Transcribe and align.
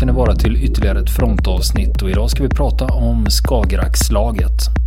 ska 0.00 0.06
ni 0.06 0.12
vara 0.12 0.34
till 0.34 0.56
ytterligare 0.56 1.00
ett 1.00 1.10
frontavsnitt 1.10 2.02
och 2.02 2.10
idag 2.10 2.30
ska 2.30 2.42
vi 2.42 2.48
prata 2.48 2.86
om 2.86 3.26
Skagerrakslaget. 3.26 4.79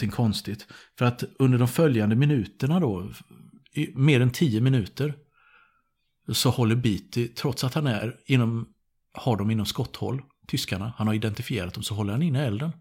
Någonting 0.00 0.16
konstigt. 0.16 0.66
För 0.98 1.04
att 1.04 1.24
under 1.38 1.58
de 1.58 1.68
följande 1.68 2.16
minuterna 2.16 2.80
då, 2.80 3.10
i 3.74 3.92
mer 3.94 4.20
än 4.20 4.30
tio 4.30 4.60
minuter, 4.60 5.14
så 6.32 6.50
håller 6.50 6.76
Beatty, 6.76 7.28
trots 7.28 7.64
att 7.64 7.74
han 7.74 7.86
är 7.86 8.16
inom, 8.26 8.68
har 9.12 9.36
dem 9.36 9.50
inom 9.50 9.66
skotthåll, 9.66 10.22
tyskarna, 10.46 10.92
han 10.96 11.06
har 11.06 11.14
identifierat 11.14 11.74
dem, 11.74 11.82
så 11.82 11.94
håller 11.94 12.12
han 12.12 12.22
inne 12.22 12.46
elden. 12.46 12.72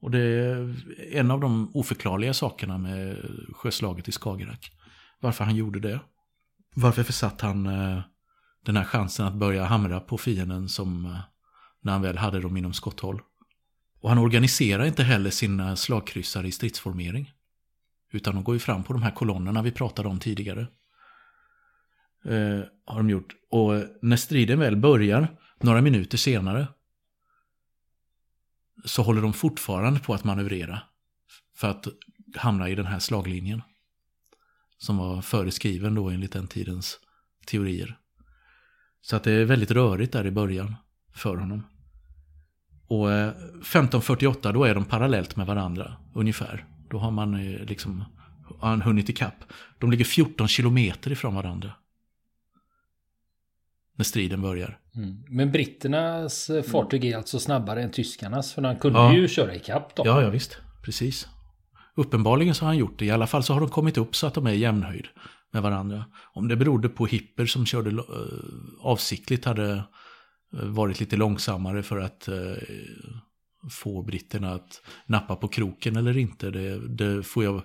Och 0.00 0.10
det 0.10 0.18
är 0.18 0.74
en 1.12 1.30
av 1.30 1.40
de 1.40 1.70
oförklarliga 1.74 2.34
sakerna 2.34 2.78
med 2.78 3.16
sjöslaget 3.52 4.08
i 4.08 4.12
Skagerrak. 4.12 4.72
Varför 5.20 5.44
han 5.44 5.56
gjorde 5.56 5.80
det. 5.80 6.00
Varför 6.74 7.02
försatt 7.02 7.40
han 7.40 7.66
eh, 7.66 8.00
den 8.64 8.76
här 8.76 8.84
chansen 8.84 9.26
att 9.26 9.34
börja 9.34 9.64
hamra 9.64 10.00
på 10.00 10.18
fienden 10.18 10.68
som 10.68 11.04
eh, 11.04 11.18
när 11.82 11.92
han 11.92 12.02
väl 12.02 12.18
hade 12.18 12.40
dem 12.40 12.56
inom 12.56 12.72
skotthåll. 12.72 13.20
Och 14.00 14.08
han 14.08 14.18
organiserar 14.18 14.84
inte 14.84 15.02
heller 15.02 15.30
sina 15.30 15.76
slagkryssare 15.76 16.48
i 16.48 16.52
stridsformering. 16.52 17.32
Utan 18.12 18.34
de 18.34 18.44
går 18.44 18.54
ju 18.54 18.58
fram 18.58 18.84
på 18.84 18.92
de 18.92 19.02
här 19.02 19.10
kolonnerna 19.10 19.62
vi 19.62 19.70
pratade 19.72 20.08
om 20.08 20.20
tidigare. 20.20 20.66
Eh, 22.24 22.60
har 22.84 22.96
de 22.96 23.10
gjort. 23.10 23.34
Och 23.50 23.72
när 24.02 24.16
striden 24.16 24.58
väl 24.58 24.76
börjar, 24.76 25.36
några 25.60 25.82
minuter 25.82 26.18
senare, 26.18 26.66
så 28.84 29.02
håller 29.02 29.22
de 29.22 29.32
fortfarande 29.32 30.00
på 30.00 30.14
att 30.14 30.24
manövrera. 30.24 30.82
För 31.54 31.70
att 31.70 31.86
hamna 32.36 32.68
i 32.68 32.74
den 32.74 32.86
här 32.86 32.98
slaglinjen. 32.98 33.62
Som 34.78 34.96
var 34.96 35.22
föreskriven 35.22 35.94
då 35.94 36.10
enligt 36.10 36.32
den 36.32 36.48
tidens 36.48 36.98
teorier. 37.46 37.98
Så 39.00 39.16
att 39.16 39.24
det 39.24 39.32
är 39.32 39.44
väldigt 39.44 39.70
rörigt 39.70 40.12
där 40.12 40.26
i 40.26 40.30
början 40.30 40.74
för 41.14 41.36
honom. 41.36 41.62
Och 42.88 43.12
1548 43.12 44.52
då 44.52 44.64
är 44.64 44.74
de 44.74 44.84
parallellt 44.84 45.36
med 45.36 45.46
varandra 45.46 45.96
ungefär. 46.14 46.64
Då 46.90 46.98
har 46.98 47.10
man 47.10 47.34
eh, 47.34 47.64
liksom 47.64 48.04
har 48.58 48.68
han 48.68 48.82
hunnit 48.82 49.08
ikapp. 49.08 49.44
De 49.78 49.90
ligger 49.90 50.04
14 50.04 50.48
kilometer 50.48 51.12
ifrån 51.12 51.34
varandra. 51.34 51.72
När 53.96 54.04
striden 54.04 54.42
börjar. 54.42 54.78
Mm. 54.94 55.24
Men 55.28 55.52
britternas 55.52 56.50
eh, 56.50 56.62
fartyg 56.62 57.04
är 57.04 57.16
alltså 57.16 57.38
snabbare 57.38 57.82
än 57.82 57.90
tyskarnas. 57.90 58.52
För 58.52 58.62
han 58.62 58.76
kunde 58.76 58.98
ja. 58.98 59.14
ju 59.14 59.28
köra 59.28 59.54
ikapp 59.54 59.96
då. 59.96 60.02
Ja, 60.06 60.22
ja 60.22 60.30
visst. 60.30 60.58
Precis. 60.82 61.28
Uppenbarligen 61.94 62.54
så 62.54 62.64
har 62.64 62.66
han 62.66 62.78
gjort 62.78 62.98
det. 62.98 63.04
I 63.04 63.10
alla 63.10 63.26
fall 63.26 63.42
så 63.42 63.52
har 63.52 63.60
de 63.60 63.68
kommit 63.68 63.98
upp 63.98 64.16
så 64.16 64.26
att 64.26 64.34
de 64.34 64.46
är 64.46 64.52
i 64.52 64.58
jämnhöjd 64.58 65.06
med 65.52 65.62
varandra. 65.62 66.04
Om 66.34 66.48
det 66.48 66.56
berodde 66.56 66.88
på 66.88 67.06
hipper 67.06 67.46
som 67.46 67.66
körde 67.66 68.02
avsiktligt 68.80 69.44
hade 69.44 69.84
Eh, 70.52 70.64
varit 70.64 71.00
lite 71.00 71.16
långsammare 71.16 71.82
för 71.82 71.98
att 71.98 72.28
eh, 72.28 72.56
få 73.70 74.02
britterna 74.02 74.54
att 74.54 74.82
nappa 75.06 75.36
på 75.36 75.48
kroken 75.48 75.96
eller 75.96 76.16
inte. 76.16 76.50
Det, 76.50 76.88
det 76.88 77.22
får 77.22 77.44
jag 77.44 77.62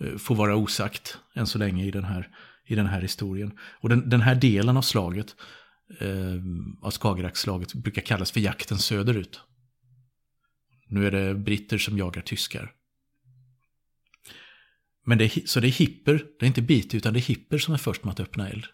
eh, 0.00 0.16
får 0.16 0.34
vara 0.34 0.56
osagt 0.56 1.18
än 1.34 1.46
så 1.46 1.58
länge 1.58 1.84
i 1.84 1.90
den 1.90 2.04
här, 2.04 2.28
i 2.66 2.74
den 2.74 2.86
här 2.86 3.00
historien. 3.00 3.58
Och 3.80 3.88
den, 3.88 4.08
den 4.08 4.20
här 4.20 4.34
delen 4.34 4.76
av 4.76 4.82
slaget, 4.82 5.36
eh, 6.00 6.36
av 6.82 6.90
Skagerrakslaget, 6.90 7.74
brukar 7.74 8.02
kallas 8.02 8.30
för 8.30 8.40
jakten 8.40 8.78
söderut. 8.78 9.40
Nu 10.86 11.06
är 11.06 11.10
det 11.10 11.34
britter 11.34 11.78
som 11.78 11.98
jagar 11.98 12.22
tyskar. 12.22 12.72
Men 15.04 15.18
det 15.18 15.24
är, 15.24 15.46
så 15.46 15.60
det 15.60 15.68
är 15.68 15.72
Hipper, 15.72 16.26
det 16.38 16.44
är 16.44 16.48
inte 16.48 16.62
Beatty 16.62 16.96
utan 16.96 17.12
det 17.12 17.18
är 17.18 17.22
Hipper 17.22 17.58
som 17.58 17.74
är 17.74 17.78
först 17.78 18.04
med 18.04 18.12
att 18.12 18.20
öppna 18.20 18.48
eld. 18.48 18.66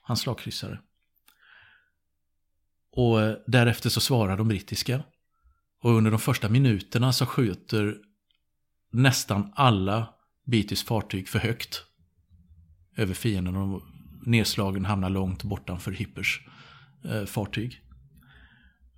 Hans 0.00 0.20
slagkryssare. 0.20 0.80
Och 2.92 3.22
eh, 3.22 3.36
därefter 3.46 3.90
så 3.90 4.00
svarar 4.00 4.36
de 4.36 4.48
brittiska. 4.48 5.02
Och 5.82 5.90
under 5.90 6.10
de 6.10 6.20
första 6.20 6.48
minuterna 6.48 7.12
så 7.12 7.26
skjuter 7.26 7.96
nästan 8.92 9.52
alla 9.54 10.14
Beatys 10.46 10.84
fartyg 10.84 11.28
för 11.28 11.38
högt 11.38 11.84
över 12.96 13.14
fienden. 13.14 13.56
Och 13.56 13.82
nedslagen 14.26 14.84
hamnar 14.84 15.10
långt 15.10 15.42
bortanför 15.42 15.92
Hippers 15.92 16.40
eh, 17.04 17.24
fartyg. 17.24 17.80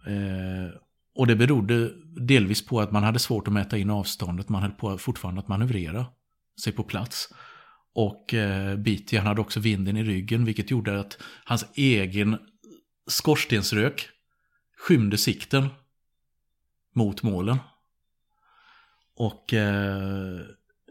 Eh, 0.06 0.74
och 1.14 1.26
det 1.26 1.36
berodde 1.36 1.90
delvis 2.26 2.66
på 2.66 2.80
att 2.80 2.92
man 2.92 3.02
hade 3.02 3.18
svårt 3.18 3.48
att 3.48 3.54
mäta 3.54 3.78
in 3.78 3.90
avståndet. 3.90 4.48
Man 4.48 4.62
höll 4.62 4.70
på 4.70 4.98
fortfarande 4.98 5.40
att 5.40 5.48
manövrera 5.48 6.06
sig 6.64 6.72
på 6.72 6.82
plats. 6.82 7.28
Och 7.94 8.34
eh, 8.34 8.76
Beatty 8.76 9.16
han 9.16 9.26
hade 9.26 9.40
också 9.40 9.60
vinden 9.60 9.96
i 9.96 10.04
ryggen 10.04 10.44
vilket 10.44 10.70
gjorde 10.70 11.00
att 11.00 11.18
hans 11.44 11.64
egen 11.74 12.38
skorstensrök 13.06 14.08
skymde 14.76 15.18
sikten 15.18 15.68
mot 16.94 17.22
målen. 17.22 17.58
Och 19.16 19.54
eh, 19.54 20.40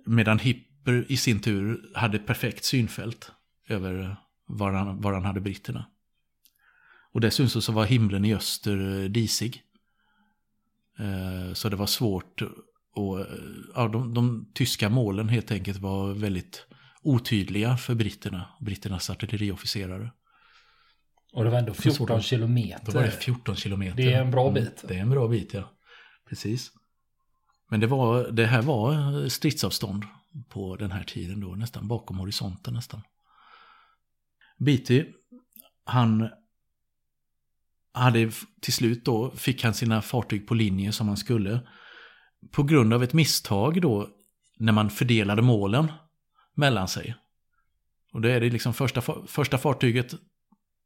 medan 0.05 0.39
Hipper 0.39 1.05
i 1.11 1.17
sin 1.17 1.39
tur 1.39 1.91
hade 1.95 2.19
perfekt 2.19 2.65
synfält 2.65 3.31
över 3.67 4.17
var 4.47 4.71
han, 4.71 5.01
var 5.01 5.13
han 5.13 5.25
hade 5.25 5.41
britterna. 5.41 5.85
Och 7.11 7.21
dessutom 7.21 7.61
så 7.61 7.71
var 7.71 7.85
himlen 7.85 8.25
i 8.25 8.35
öster 8.35 9.01
eh, 9.01 9.09
disig. 9.09 9.63
Eh, 10.99 11.53
så 11.53 11.69
det 11.69 11.75
var 11.75 11.87
svårt 11.87 12.41
och 12.93 13.19
eh, 13.19 13.25
ja, 13.75 13.87
de, 13.87 14.13
de, 14.13 14.51
tyska 14.53 14.89
målen 14.89 15.29
helt 15.29 15.51
enkelt 15.51 15.79
var 15.79 16.13
väldigt 16.13 16.65
otydliga 17.01 17.77
för 17.77 17.95
britterna, 17.95 18.45
britternas 18.59 19.09
artilleriofficerare. 19.09 20.11
Och 21.31 21.43
det 21.43 21.49
var 21.49 21.57
ändå 21.57 21.73
14 21.73 22.21
kilometer. 22.21 22.85
Då 22.85 22.91
var 22.91 23.03
det 23.03 23.11
14 23.11 23.55
kilometer. 23.55 23.97
Det 23.97 24.13
är 24.13 24.21
en 24.21 24.31
bra 24.31 24.49
mm, 24.49 24.53
bit. 24.53 24.83
Det 24.87 24.97
är 24.97 25.01
en 25.01 25.09
bra 25.09 25.27
bit, 25.27 25.53
ja. 25.53 25.71
Precis. 26.29 26.71
Men 27.69 27.79
det, 27.79 27.87
var, 27.87 28.31
det 28.31 28.45
här 28.45 28.61
var 28.61 29.29
stridsavstånd 29.29 30.03
på 30.49 30.75
den 30.75 30.91
här 30.91 31.03
tiden 31.03 31.39
då, 31.39 31.47
nästan 31.47 31.87
bakom 31.87 32.17
horisonten 32.17 32.73
nästan. 32.73 33.01
Beatty, 34.57 35.05
han 35.83 36.29
hade 37.93 38.31
till 38.61 38.73
slut 38.73 39.05
då, 39.05 39.31
fick 39.31 39.63
han 39.63 39.73
sina 39.73 40.01
fartyg 40.01 40.47
på 40.47 40.53
linje 40.53 40.91
som 40.91 41.07
han 41.07 41.17
skulle. 41.17 41.59
På 42.51 42.63
grund 42.63 42.93
av 42.93 43.03
ett 43.03 43.13
misstag 43.13 43.81
då, 43.81 44.09
när 44.57 44.73
man 44.73 44.89
fördelade 44.89 45.41
målen 45.41 45.91
mellan 46.55 46.87
sig. 46.87 47.15
Och 48.13 48.21
då 48.21 48.27
är 48.29 48.39
det 48.39 48.49
liksom 48.49 48.73
första, 48.73 49.01
första 49.27 49.57
fartyget 49.57 50.13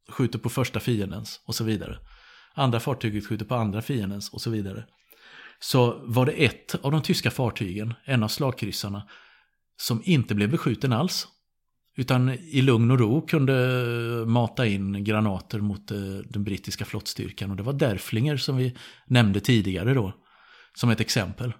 skjuter 0.08 0.38
på 0.38 0.48
första 0.48 0.80
fiendens 0.80 1.40
och 1.44 1.54
så 1.54 1.64
vidare. 1.64 1.98
Andra 2.54 2.80
fartyget 2.80 3.26
skjuter 3.26 3.44
på 3.44 3.54
andra 3.54 3.82
fiendens 3.82 4.32
och 4.32 4.40
så 4.40 4.50
vidare. 4.50 4.84
Så 5.58 6.02
var 6.04 6.26
det 6.26 6.32
ett 6.32 6.74
av 6.74 6.92
de 6.92 7.02
tyska 7.02 7.30
fartygen, 7.30 7.94
en 8.04 8.22
av 8.22 8.28
slagkryssarna, 8.28 9.08
som 9.76 10.02
inte 10.04 10.34
blev 10.34 10.50
beskjuten 10.50 10.92
alls. 10.92 11.26
Utan 11.96 12.30
i 12.30 12.62
lugn 12.62 12.90
och 12.90 12.98
ro 12.98 13.26
kunde 13.26 13.54
mata 14.26 14.66
in 14.66 15.04
granater 15.04 15.60
mot 15.60 15.90
eh, 15.90 15.98
den 16.24 16.44
brittiska 16.44 16.84
flottstyrkan. 16.84 17.50
Och 17.50 17.56
det 17.56 17.62
var 17.62 17.72
Derflinger 17.72 18.36
som 18.36 18.56
vi 18.56 18.76
nämnde 19.06 19.40
tidigare 19.40 19.94
då. 19.94 20.12
Som 20.74 20.90
ett 20.90 21.00
exempel 21.00 21.52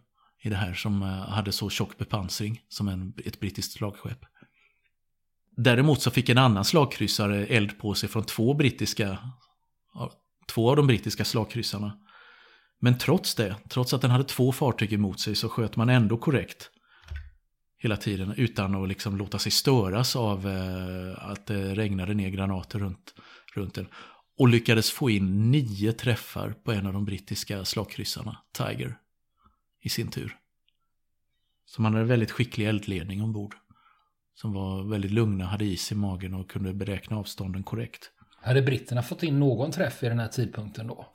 i 0.42 0.48
det 0.48 0.56
här 0.56 0.74
som 0.74 1.02
eh, 1.02 1.08
hade 1.08 1.52
så 1.52 1.70
tjock 1.70 1.98
bepansring 1.98 2.60
som 2.68 2.88
en, 2.88 3.12
ett 3.24 3.40
brittiskt 3.40 3.72
slagskepp. 3.72 4.24
Däremot 5.56 6.02
så 6.02 6.10
fick 6.10 6.28
en 6.28 6.38
annan 6.38 6.64
slagkryssare 6.64 7.46
eld 7.46 7.78
på 7.78 7.94
sig 7.94 8.08
från 8.08 8.24
två 8.24 8.54
brittiska, 8.54 9.18
två 10.48 10.70
av 10.70 10.76
de 10.76 10.86
brittiska 10.86 11.24
slagkryssarna. 11.24 11.98
Men 12.80 12.98
trots 12.98 13.34
det, 13.34 13.56
trots 13.68 13.94
att 13.94 14.02
den 14.02 14.10
hade 14.10 14.24
två 14.24 14.52
fartyg 14.52 14.92
emot 14.92 15.20
sig 15.20 15.34
så 15.34 15.48
sköt 15.48 15.76
man 15.76 15.88
ändå 15.88 16.16
korrekt 16.16 16.70
hela 17.78 17.96
tiden 17.96 18.34
utan 18.36 18.74
att 18.74 18.88
liksom 18.88 19.16
låta 19.16 19.38
sig 19.38 19.52
störas 19.52 20.16
av 20.16 20.48
eh, 20.48 21.30
att 21.30 21.46
det 21.46 21.74
regnade 21.74 22.14
ner 22.14 22.30
granater 22.30 22.78
runt, 22.78 23.14
runt 23.54 23.74
den. 23.74 23.88
Och 24.38 24.48
lyckades 24.48 24.90
få 24.90 25.10
in 25.10 25.50
nio 25.50 25.92
träffar 25.92 26.50
på 26.50 26.72
en 26.72 26.86
av 26.86 26.92
de 26.92 27.04
brittiska 27.04 27.64
slagkryssarna, 27.64 28.38
Tiger, 28.52 28.98
i 29.82 29.88
sin 29.88 30.08
tur. 30.08 30.36
Så 31.66 31.82
man 31.82 31.94
hade 31.94 32.04
väldigt 32.04 32.30
skicklig 32.30 32.66
eldledning 32.66 33.22
ombord 33.22 33.54
som 34.36 34.52
var 34.52 34.82
väldigt 34.82 35.10
lugna, 35.10 35.44
hade 35.44 35.64
is 35.64 35.92
i 35.92 35.94
magen 35.94 36.34
och 36.34 36.50
kunde 36.50 36.72
beräkna 36.72 37.16
avstånden 37.16 37.62
korrekt. 37.62 38.10
Hade 38.42 38.62
britterna 38.62 39.02
fått 39.02 39.22
in 39.22 39.40
någon 39.40 39.70
träff 39.70 40.02
i 40.02 40.08
den 40.08 40.18
här 40.18 40.28
tidpunkten 40.28 40.86
då? 40.86 41.06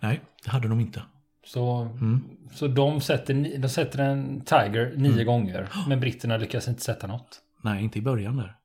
Nej, 0.00 0.20
det 0.44 0.50
hade 0.50 0.68
de 0.68 0.80
inte. 0.80 1.02
Så, 1.44 1.80
mm. 1.80 2.24
så 2.52 2.68
de, 2.68 3.00
sätter, 3.00 3.58
de 3.58 3.68
sätter 3.68 3.98
en 3.98 4.40
Tiger 4.40 4.94
nio 4.96 5.12
mm. 5.12 5.26
gånger. 5.26 5.68
Men 5.88 6.00
britterna 6.00 6.36
lyckas 6.36 6.68
inte 6.68 6.82
sätta 6.82 7.06
något. 7.06 7.40
Nej, 7.62 7.84
inte 7.84 7.98
i 7.98 8.02
början 8.02 8.36
där. 8.36 8.56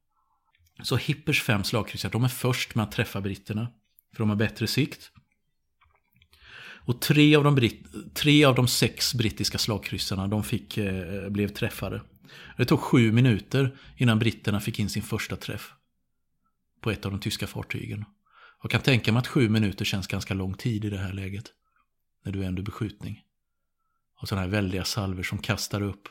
Så 0.83 0.95
Hippers 0.95 1.41
fem 1.41 1.63
slagkryssare, 1.63 2.11
de 2.11 2.23
är 2.23 2.27
först 2.27 2.75
med 2.75 2.83
att 2.83 2.91
träffa 2.91 3.21
britterna. 3.21 3.67
För 4.15 4.23
de 4.23 4.29
har 4.29 4.35
bättre 4.35 4.67
sikt. 4.67 5.11
Och 6.85 7.01
tre 7.01 7.35
av 7.35 7.43
de, 7.43 7.69
tre 8.13 8.45
av 8.45 8.55
de 8.55 8.67
sex 8.67 9.13
brittiska 9.13 9.57
slagkryssarna 9.57 10.27
de 10.27 10.43
fick, 10.43 10.77
eh, 10.77 11.29
blev 11.29 11.47
träffade. 11.47 12.01
Det 12.61 12.65
tog 12.65 12.79
sju 12.79 13.11
minuter 13.11 13.77
innan 13.97 14.19
britterna 14.19 14.59
fick 14.59 14.79
in 14.79 14.89
sin 14.89 15.03
första 15.03 15.35
träff. 15.35 15.73
På 16.81 16.91
ett 16.91 17.05
av 17.05 17.11
de 17.11 17.19
tyska 17.19 17.47
fartygen. 17.47 18.05
Jag 18.61 18.71
kan 18.71 18.81
tänka 18.81 19.11
mig 19.11 19.19
att 19.19 19.27
sju 19.27 19.49
minuter 19.49 19.85
känns 19.85 20.07
ganska 20.07 20.33
lång 20.33 20.53
tid 20.53 20.85
i 20.85 20.89
det 20.89 20.97
här 20.97 21.13
läget. 21.13 21.51
När 22.23 22.31
du 22.31 22.43
är 22.43 22.47
under 22.47 22.63
beskjutning. 22.63 23.23
Och 24.19 24.27
sådana 24.27 24.41
här 24.41 24.51
väldiga 24.51 24.83
salver 24.83 25.23
som 25.23 25.37
kastar 25.37 25.81
upp 25.81 26.09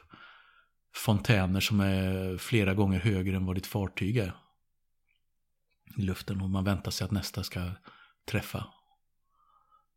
fontäner 0.94 1.61
som 1.61 1.81
är 1.81 2.37
flera 2.38 2.75
gånger 2.75 3.00
högre 3.00 3.37
än 3.37 3.46
vad 3.46 3.56
ditt 3.56 3.67
fartyg 3.67 4.17
är. 4.17 4.37
I 5.96 6.03
luften 6.03 6.41
och 6.41 6.50
man 6.50 6.64
väntar 6.64 6.91
sig 6.91 7.05
att 7.05 7.11
nästa 7.11 7.43
ska 7.43 7.70
träffa. 8.25 8.67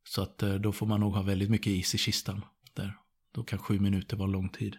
Så 0.04 0.22
att 0.22 0.44
eh, 0.44 0.54
då 0.54 0.72
får 0.72 0.86
man 0.86 1.00
nog 1.00 1.14
ha 1.14 1.22
väldigt 1.22 1.50
mycket 1.50 1.68
is 1.68 1.96
i 1.96 1.98
kistan. 1.98 2.42
Där. 2.74 2.98
Då 3.32 3.44
kan 3.44 3.60
sju 3.60 3.80
minuter 3.80 4.18
vara 4.18 4.30
lång 4.30 4.50
tid. 4.50 4.78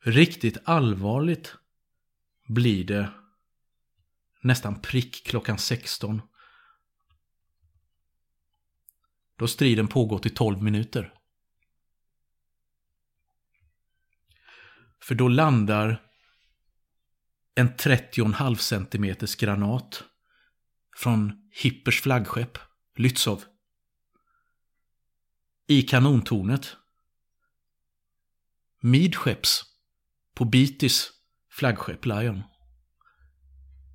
Riktigt 0.00 0.58
allvarligt 0.64 1.54
blir 2.46 2.84
det 2.84 3.10
nästan 4.40 4.80
prick 4.80 5.26
klockan 5.26 5.58
16. 5.58 6.22
Då 9.36 9.48
striden 9.48 9.88
pågått 9.88 10.26
i 10.26 10.30
12 10.30 10.62
minuter. 10.62 11.14
För 15.00 15.14
då 15.14 15.28
landar 15.28 16.02
en 17.54 17.68
30,5 17.68 18.54
cm 18.54 19.16
granat 19.38 20.04
från 20.96 21.50
Hippers 21.50 22.00
flaggskepp, 22.00 22.58
Lützow, 22.96 23.42
i 25.66 25.82
kanontornet. 25.82 26.76
Midskepps 28.80 29.67
på 30.38 30.44
Beatys 30.44 31.10
flaggskepp 31.52 32.06
Lion. 32.06 32.42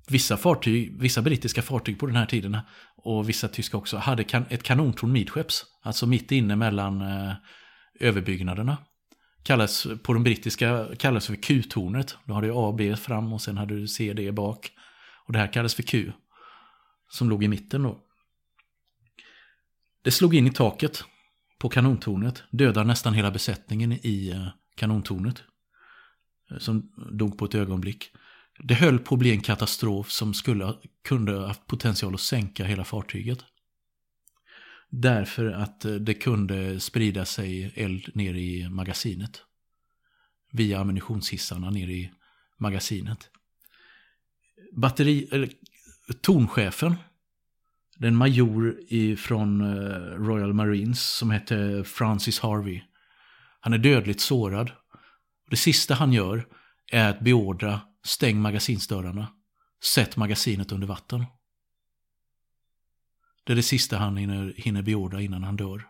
Vissa, 0.08 0.36
fartyg, 0.36 1.00
vissa 1.00 1.22
brittiska 1.22 1.62
fartyg 1.62 1.98
på 1.98 2.06
den 2.06 2.16
här 2.16 2.26
tiden 2.26 2.58
och 2.96 3.28
vissa 3.28 3.48
tyska 3.48 3.76
också 3.76 3.96
hade 3.96 4.24
kan, 4.24 4.44
ett 4.48 4.62
kanontorn 4.62 5.12
midskepps. 5.12 5.64
Alltså 5.82 6.06
mitt 6.06 6.32
inne 6.32 6.56
mellan 6.56 7.00
eh, 7.00 7.32
överbyggnaderna. 8.00 8.76
Kallas, 9.42 9.86
på 10.02 10.12
de 10.12 10.22
brittiska 10.22 10.86
kallas 10.98 11.26
för 11.26 11.34
Q-tornet. 11.34 12.16
Då 12.24 12.34
hade 12.34 12.46
du 12.46 12.52
A 12.52 12.66
och 12.66 12.74
B 12.74 12.96
fram 12.96 13.32
och 13.32 13.42
sen 13.42 13.58
hade 13.58 13.80
du 13.80 13.88
C 13.88 14.12
D 14.12 14.32
bak. 14.32 14.70
Och 15.26 15.32
det 15.32 15.38
här 15.38 15.52
kallas 15.52 15.74
för 15.74 15.82
Q. 15.82 16.12
Som 17.08 17.30
låg 17.30 17.44
i 17.44 17.48
mitten 17.48 17.82
då. 17.82 18.00
Det 20.02 20.10
slog 20.10 20.34
in 20.34 20.46
i 20.46 20.50
taket 20.50 21.04
på 21.58 21.68
kanontornet. 21.68 22.42
Dödade 22.50 22.86
nästan 22.86 23.14
hela 23.14 23.30
besättningen 23.30 23.92
i 23.92 24.30
eh, 24.30 24.48
kanontornet. 24.76 25.42
Eh, 26.50 26.58
som 26.58 26.92
dog 27.12 27.38
på 27.38 27.44
ett 27.44 27.54
ögonblick. 27.54 28.10
Det 28.58 28.74
höll 28.74 28.98
på 28.98 29.14
att 29.14 29.18
bli 29.18 29.30
en 29.30 29.40
katastrof 29.40 30.10
som 30.10 30.34
skulle 30.34 30.74
kunde 31.04 31.32
ha 31.32 31.46
haft 31.46 31.66
potential 31.66 32.14
att 32.14 32.20
sänka 32.20 32.64
hela 32.64 32.84
fartyget. 32.84 33.38
Därför 34.90 35.50
att 35.50 35.84
eh, 35.84 35.94
det 35.94 36.14
kunde 36.14 36.80
sprida 36.80 37.24
sig 37.24 37.72
eld 37.74 38.16
ner 38.16 38.34
i 38.34 38.68
magasinet. 38.68 39.42
Via 40.52 40.80
ammunitionshissarna 40.80 41.70
ner 41.70 41.88
i 41.88 42.10
magasinet. 42.58 43.30
Batteri, 44.72 45.28
eller, 45.32 45.50
tornchefen, 46.20 46.94
den 47.96 48.16
major 48.16 49.16
från 49.16 49.60
eh, 49.60 49.66
Royal 50.18 50.52
Marines 50.52 51.16
som 51.16 51.30
hette 51.30 51.84
Francis 51.84 52.40
Harvey. 52.40 52.82
Han 53.60 53.72
är 53.72 53.78
dödligt 53.78 54.20
sårad. 54.20 54.70
Det 55.54 55.58
sista 55.58 55.94
han 55.94 56.12
gör 56.12 56.46
är 56.92 57.10
att 57.10 57.20
beordra 57.20 57.80
stäng 58.04 58.40
magasinsdörrarna. 58.40 59.34
Sätt 59.84 60.16
magasinet 60.16 60.72
under 60.72 60.86
vatten. 60.86 61.24
Det 63.44 63.52
är 63.52 63.56
det 63.56 63.62
sista 63.62 63.98
han 63.98 64.16
hinner, 64.16 64.54
hinner 64.56 64.82
beordra 64.82 65.20
innan 65.20 65.44
han 65.44 65.56
dör. 65.56 65.88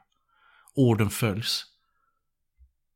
Orden 0.75 1.11
följs. 1.11 1.65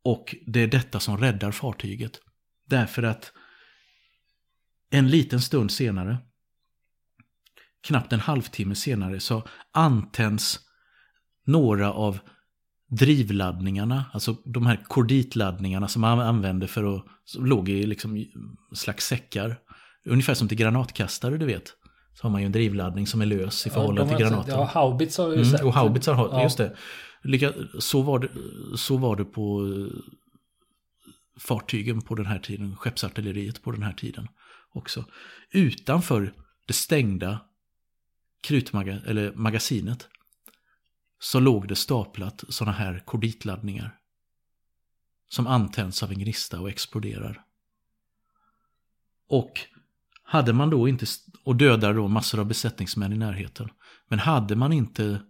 Och 0.03 0.35
det 0.47 0.61
är 0.61 0.67
detta 0.67 1.01
som 1.01 1.19
räddar 1.19 1.53
fartyget. 1.53 2.21
Därför 2.65 3.03
att 3.03 3.33
en 4.91 5.09
liten 5.09 5.41
stund 5.41 5.73
senare, 5.73 6.19
knappt 7.81 8.13
en 8.13 8.21
halvtimme 8.21 8.75
senare, 8.75 9.21
så 9.21 9.49
antänds 9.73 10.61
några 11.45 11.93
av 11.93 12.19
drivladdningarna, 12.89 14.05
alltså 14.13 14.37
de 14.45 14.67
här 14.67 14.85
korditladdningarna 14.89 15.89
som 15.89 16.01
man 16.01 16.21
använde 16.21 16.69
för 16.69 16.97
att, 16.97 17.05
som 17.25 17.47
låg 17.47 17.69
i 17.69 17.87
liksom 17.87 18.25
slags 18.75 19.07
säckar. 19.07 19.59
Ungefär 20.05 20.35
som 20.35 20.49
till 20.49 20.59
granatkastare 20.59 21.37
du 21.37 21.47
vet. 21.47 21.75
Så 22.15 22.23
har 22.23 22.31
man 22.31 22.41
ju 22.41 22.47
en 22.47 22.53
drivladdning 22.53 23.07
som 23.07 23.21
är 23.21 23.27
lös 23.27 23.67
i 23.67 23.71
förhållande 23.71 24.13
ja, 24.13 24.19
till 24.19 24.27
granaten. 24.27 24.55
Ja, 24.55 24.65
haubitsar 24.65 25.25
har 25.25 25.35
ju 25.35 25.43
mm, 25.43 25.67
Och 25.67 25.75
haubitsar 25.75 26.15
har, 26.15 26.29
ja. 26.29 26.43
just 26.43 26.59
det. 26.59 26.77
Lika, 27.23 27.53
så, 27.79 28.03
var 28.03 28.19
det. 28.19 28.29
Så 28.77 28.97
var 28.97 29.17
det 29.17 29.25
på 29.25 29.67
eh, 29.67 29.99
fartygen 31.41 32.01
på 32.01 32.15
den 32.15 32.27
här 32.27 32.39
tiden, 32.39 32.77
skeppsartilleriet 32.77 33.63
på 33.63 33.71
den 33.71 33.83
här 33.83 33.93
tiden 33.93 34.29
också. 34.75 35.05
Utanför 35.51 36.33
det 36.67 36.73
stängda 36.73 37.41
krutmaga, 38.43 38.99
eller 39.07 39.33
magasinet 39.33 40.09
så 41.19 41.41
låg 41.41 41.69
det 41.69 41.77
staplat 41.77 42.45
sådana 42.49 42.77
här 42.77 43.03
korditladdningar. 43.07 43.99
Som 45.29 45.47
antänds 45.47 46.03
av 46.03 46.11
en 46.11 46.19
gnista 46.19 46.61
och 46.61 46.69
exploderar. 46.69 47.45
Och 49.29 49.61
hade 50.23 50.53
man 50.53 50.71
då 50.71 50.89
inte, 50.89 51.07
och 51.45 51.57
dödar 51.57 51.95
då 51.95 52.09
massor 52.09 52.41
av 52.41 52.47
besättningsmän 52.47 53.13
i 53.13 53.17
närheten. 53.17 53.69
Men 54.09 54.19
hade 54.19 54.57
man 54.57 54.73
inte 54.73 55.21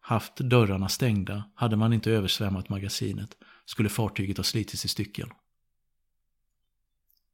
haft 0.00 0.36
dörrarna 0.36 0.88
stängda, 0.88 1.44
hade 1.54 1.76
man 1.76 1.92
inte 1.92 2.10
översvämmat 2.10 2.68
magasinet, 2.68 3.36
skulle 3.64 3.88
fartyget 3.88 4.36
ha 4.36 4.44
slitits 4.44 4.84
i 4.84 4.88
stycken. 4.88 5.28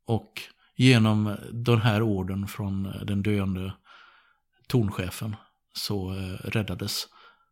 Och 0.04 0.42
genom 0.75 1.37
den 1.52 1.80
här 1.80 2.02
orden 2.02 2.47
från 2.47 2.83
den 2.83 3.23
döende 3.23 3.73
tornchefen 4.66 5.37
så 5.73 6.14
eh, 6.14 6.33
räddades 6.33 7.09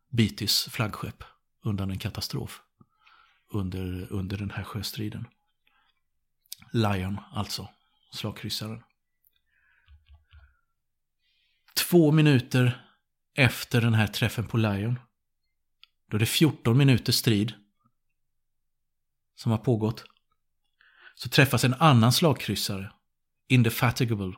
Beatys 0.09 0.63
flaggskepp 0.63 1.23
undan 1.63 1.91
en 1.91 1.99
katastrof 1.99 2.61
under, 3.49 4.07
under 4.11 4.37
den 4.37 4.51
här 4.51 4.63
sjöstriden. 4.63 5.27
Lion 6.71 7.19
alltså, 7.31 7.69
slagkryssaren. 8.11 8.83
Två 11.73 12.11
minuter 12.11 12.85
efter 13.33 13.81
den 13.81 13.93
här 13.93 14.07
träffen 14.07 14.47
på 14.47 14.57
Lion, 14.57 14.99
då 16.07 16.17
är 16.17 16.19
det 16.19 16.25
14 16.25 16.77
minuters 16.77 17.15
strid 17.15 17.53
som 19.35 19.51
har 19.51 19.59
pågått, 19.59 20.03
så 21.15 21.29
träffas 21.29 21.63
en 21.63 21.73
annan 21.73 22.13
slagkryssare, 22.13 22.91
Indefatigable, 23.47 24.33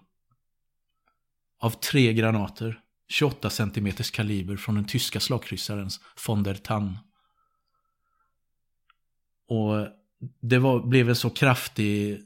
av 1.59 1.69
tre 1.69 2.13
granater 2.13 2.81
28 3.11 3.49
cm 3.49 3.91
kaliber 4.13 4.57
från 4.57 4.75
den 4.75 4.85
tyska 4.85 5.19
slagkryssarens 5.19 5.99
von 6.27 6.43
der 6.43 6.55
Tann. 6.55 6.97
Och 9.47 9.87
det 10.41 10.59
var, 10.59 10.87
blev 10.87 11.09
en 11.09 11.15
så 11.15 11.29
kraftig 11.29 12.21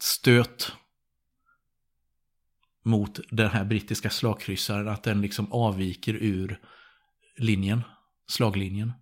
stöt 0.00 0.72
mot 2.82 3.20
den 3.30 3.50
här 3.50 3.64
brittiska 3.64 4.10
slagkryssaren 4.10 4.88
att 4.88 5.02
den 5.02 5.20
liksom 5.20 5.52
avviker 5.52 6.14
ur 6.14 6.60
linjen, 7.36 7.82
slaglinjen. 8.28 8.92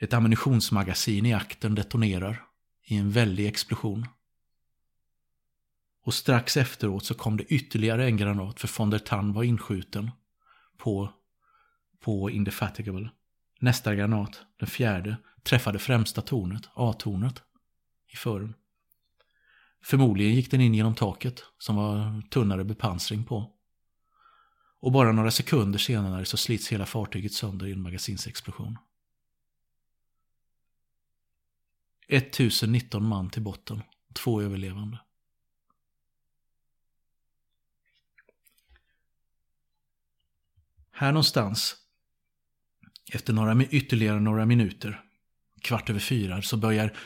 Ett 0.00 0.12
ammunitionsmagasin 0.12 1.26
i 1.26 1.34
akten 1.34 1.74
detonerar 1.74 2.44
i 2.84 2.96
en 2.96 3.10
väldig 3.10 3.46
explosion. 3.46 4.06
Och 6.08 6.14
strax 6.14 6.56
efteråt 6.56 7.04
så 7.04 7.14
kom 7.14 7.36
det 7.36 7.44
ytterligare 7.44 8.04
en 8.04 8.16
granat 8.16 8.60
för 8.60 8.78
von 8.78 8.90
der 8.90 8.98
Tann 8.98 9.32
var 9.32 9.42
inskjuten 9.42 10.10
på, 10.76 11.12
på 12.00 12.30
Indefatigable. 12.30 13.10
Nästa 13.60 13.94
granat, 13.94 14.42
den 14.58 14.68
fjärde, 14.68 15.16
träffade 15.42 15.78
främsta 15.78 16.22
tornet, 16.22 16.68
A-tornet, 16.74 17.42
i 18.12 18.16
fören. 18.16 18.54
Förmodligen 19.82 20.34
gick 20.34 20.50
den 20.50 20.60
in 20.60 20.74
genom 20.74 20.94
taket 20.94 21.44
som 21.58 21.76
var 21.76 22.22
tunnare 22.30 22.64
bepansring 22.64 23.24
på. 23.24 23.52
Och 24.80 24.92
bara 24.92 25.12
några 25.12 25.30
sekunder 25.30 25.78
senare 25.78 26.24
så 26.24 26.36
slits 26.36 26.72
hela 26.72 26.86
fartyget 26.86 27.32
sönder 27.32 27.66
i 27.66 27.72
en 27.72 27.82
magasinsexplosion. 27.82 28.78
1019 32.06 33.04
man 33.04 33.30
till 33.30 33.42
botten, 33.42 33.82
två 34.14 34.42
överlevande. 34.42 34.98
Här 41.00 41.12
någonstans, 41.12 41.76
efter 43.12 43.32
några, 43.32 43.64
ytterligare 43.64 44.20
några 44.20 44.46
minuter, 44.46 45.00
kvart 45.62 45.90
över 45.90 46.00
fyra, 46.00 46.42
så 46.42 46.56
börjar 46.56 46.96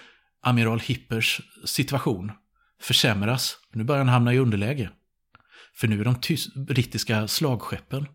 amiral 0.40 0.80
Hippers 0.80 1.40
situation 1.64 2.32
försämras. 2.80 3.58
Nu 3.72 3.84
börjar 3.84 3.98
han 3.98 4.08
hamna 4.08 4.34
i 4.34 4.38
underläge. 4.38 4.90
För 5.74 5.88
nu 5.88 6.00
är 6.00 6.04
de 6.04 6.16
brittiska 6.64 7.28
slagskeppen 7.28 8.06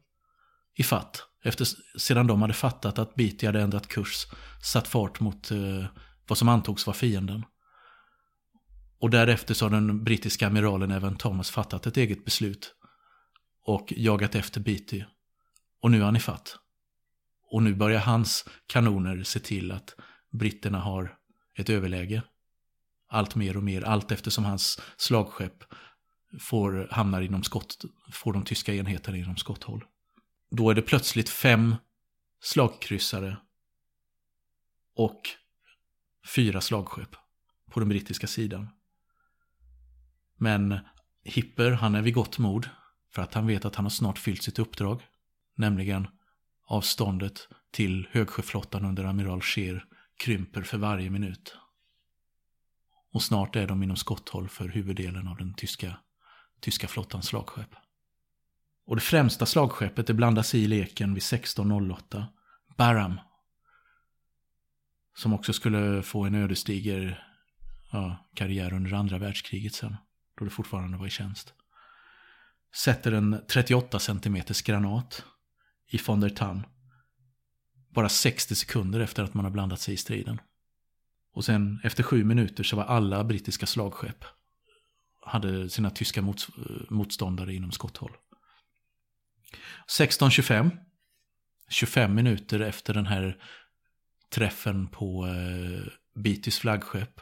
i 0.75 0.84
fatt. 0.84 1.24
Efter, 1.43 1.67
sedan 1.98 2.27
de 2.27 2.41
hade 2.41 2.53
fattat 2.53 3.00
att 3.00 3.15
Beatty 3.15 3.46
hade 3.46 3.62
ändrat 3.62 3.88
kurs, 3.88 4.25
satt 4.63 4.88
fart 4.88 5.19
mot 5.19 5.51
eh, 5.51 5.86
vad 6.27 6.38
som 6.38 6.50
antogs 6.50 6.86
vara 6.86 6.98
fienden. 6.98 7.43
Och 9.00 9.10
därefter 9.10 9.53
så 9.53 9.65
har 9.65 9.69
den 9.69 10.03
brittiska 10.03 10.48
amiralen 10.48 10.91
även 10.91 11.15
Thomas 11.15 11.51
fattat 11.51 11.88
ett 11.88 11.98
eget 11.98 12.25
beslut 12.25 12.75
och 13.63 13.93
jagat 13.98 14.36
efter 14.36 14.62
Beatty. 14.62 15.03
Och 15.79 15.91
nu 15.91 16.00
är 16.00 16.05
han 16.05 16.15
i 16.15 16.19
fatt. 16.19 16.60
Och 17.50 17.63
nu 17.63 17.75
börjar 17.75 18.00
hans 18.00 18.46
kanoner 18.67 19.24
se 19.24 19.39
till 19.39 19.72
att 19.72 19.96
britterna 20.29 20.79
har 20.79 21.17
ett 21.55 21.69
överläge. 21.69 22.24
Allt 23.10 23.36
mer 23.36 23.57
och 23.57 23.63
mer, 23.63 23.81
allt 23.81 24.12
eftersom 24.12 24.46
hans 24.46 24.81
slagskepp 24.98 25.63
får, 26.39 26.88
hamnar 26.91 27.22
inom 27.22 27.43
skott, 27.43 27.86
får 28.12 28.34
de 28.34 28.43
tyska 28.43 28.75
enheterna 28.75 29.17
inom 29.17 29.38
skotthåll. 29.38 29.86
Då 30.51 30.69
är 30.69 30.75
det 30.75 30.81
plötsligt 30.81 31.29
fem 31.29 31.75
slagkryssare 32.41 33.38
och 34.96 35.22
fyra 36.36 36.62
slagskepp 36.62 37.15
på 37.72 37.79
den 37.79 37.89
brittiska 37.89 38.27
sidan. 38.27 38.69
Men 40.38 40.79
Hipper, 41.24 41.72
han 41.72 41.96
är 41.96 42.01
vid 42.01 42.13
gott 42.13 42.38
mod 42.38 42.69
för 43.13 43.22
att 43.22 43.34
han 43.34 43.48
vet 43.48 43.65
att 43.65 43.75
han 43.75 43.86
har 43.86 43.89
snart 43.89 44.17
fyllt 44.17 44.43
sitt 44.43 44.60
uppdrag. 44.60 45.07
Nämligen 45.58 46.08
avståndet 46.68 47.48
till 47.72 48.08
högsjöflottan 48.12 48.86
under 48.86 49.04
amiral 49.04 49.42
Scheer 49.42 49.86
krymper 50.18 50.62
för 50.62 50.78
varje 50.78 51.10
minut. 51.10 51.58
Och 53.12 53.24
snart 53.24 53.56
är 53.56 53.68
de 53.68 53.84
inom 53.84 53.98
skotthåll 53.98 54.50
för 54.50 54.68
huvuddelen 54.68 55.28
av 55.28 55.38
den 55.38 55.54
tyska, 55.54 55.98
tyska 56.60 56.88
flottans 56.88 57.26
slagskepp. 57.26 57.70
Och 58.86 58.96
det 58.96 59.02
främsta 59.02 59.46
slagskeppet 59.46 60.08
det 60.08 60.14
blandas 60.14 60.56
i 60.56 60.68
leken 60.68 61.14
vid 61.14 61.24
16.08. 61.24 62.26
Barham. 62.78 63.20
Som 65.16 65.34
också 65.34 65.54
skulle 65.54 66.04
få 66.04 66.26
en 66.26 66.36
ödesdiger 66.36 67.24
ja, 67.92 68.30
karriär 68.34 68.74
under 68.74 68.94
andra 68.94 69.18
världskriget 69.18 69.74
sen. 69.74 69.96
Då 70.38 70.46
det 70.46 70.52
fortfarande 70.52 70.98
var 70.98 71.08
i 71.08 71.10
tjänst. 71.10 71.54
Sätter 72.76 73.12
en 73.12 73.42
38 73.52 74.00
cm 74.00 74.44
granat 74.66 75.26
i 75.88 76.00
von 76.06 76.20
der 76.20 76.29
Tann. 76.29 76.65
Bara 77.89 78.10
60 78.10 78.56
sekunder 78.56 79.00
efter 79.00 79.24
att 79.24 79.34
man 79.34 79.46
har 79.46 79.51
blandat 79.51 79.82
sig 79.82 79.94
i 79.94 79.98
striden. 79.98 80.41
Och 81.34 81.46
sen 81.46 81.79
efter 81.84 82.03
sju 82.03 82.24
minuter 82.24 82.63
så 82.63 82.75
var 82.75 82.84
alla 82.84 83.24
brittiska 83.24 83.65
slagskepp 83.65 84.25
hade 85.22 85.70
sina 85.70 85.89
tyska 85.89 86.22
mot, 86.22 86.48
motståndare 86.89 87.53
inom 87.53 87.72
skotthåll. 87.72 88.12
16.25, 89.88 90.77
25 91.70 92.15
minuter 92.15 92.60
efter 92.60 92.94
den 92.94 93.06
här 93.06 93.38
träffen 94.29 94.88
på 94.88 95.27
eh, 95.27 95.91
Beatys 96.15 96.60
flaggskepp, 96.60 97.22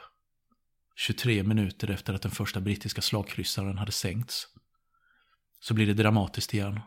23 0.95 1.43
minuter 1.43 1.89
efter 1.89 2.13
att 2.13 2.21
den 2.21 2.31
första 2.31 2.61
brittiska 2.61 3.01
slagkryssaren 3.01 3.77
hade 3.77 3.91
sänkts, 3.91 4.47
så 5.59 5.73
blir 5.73 5.87
det 5.87 5.93
dramatiskt 5.93 6.53
igen. 6.53 6.79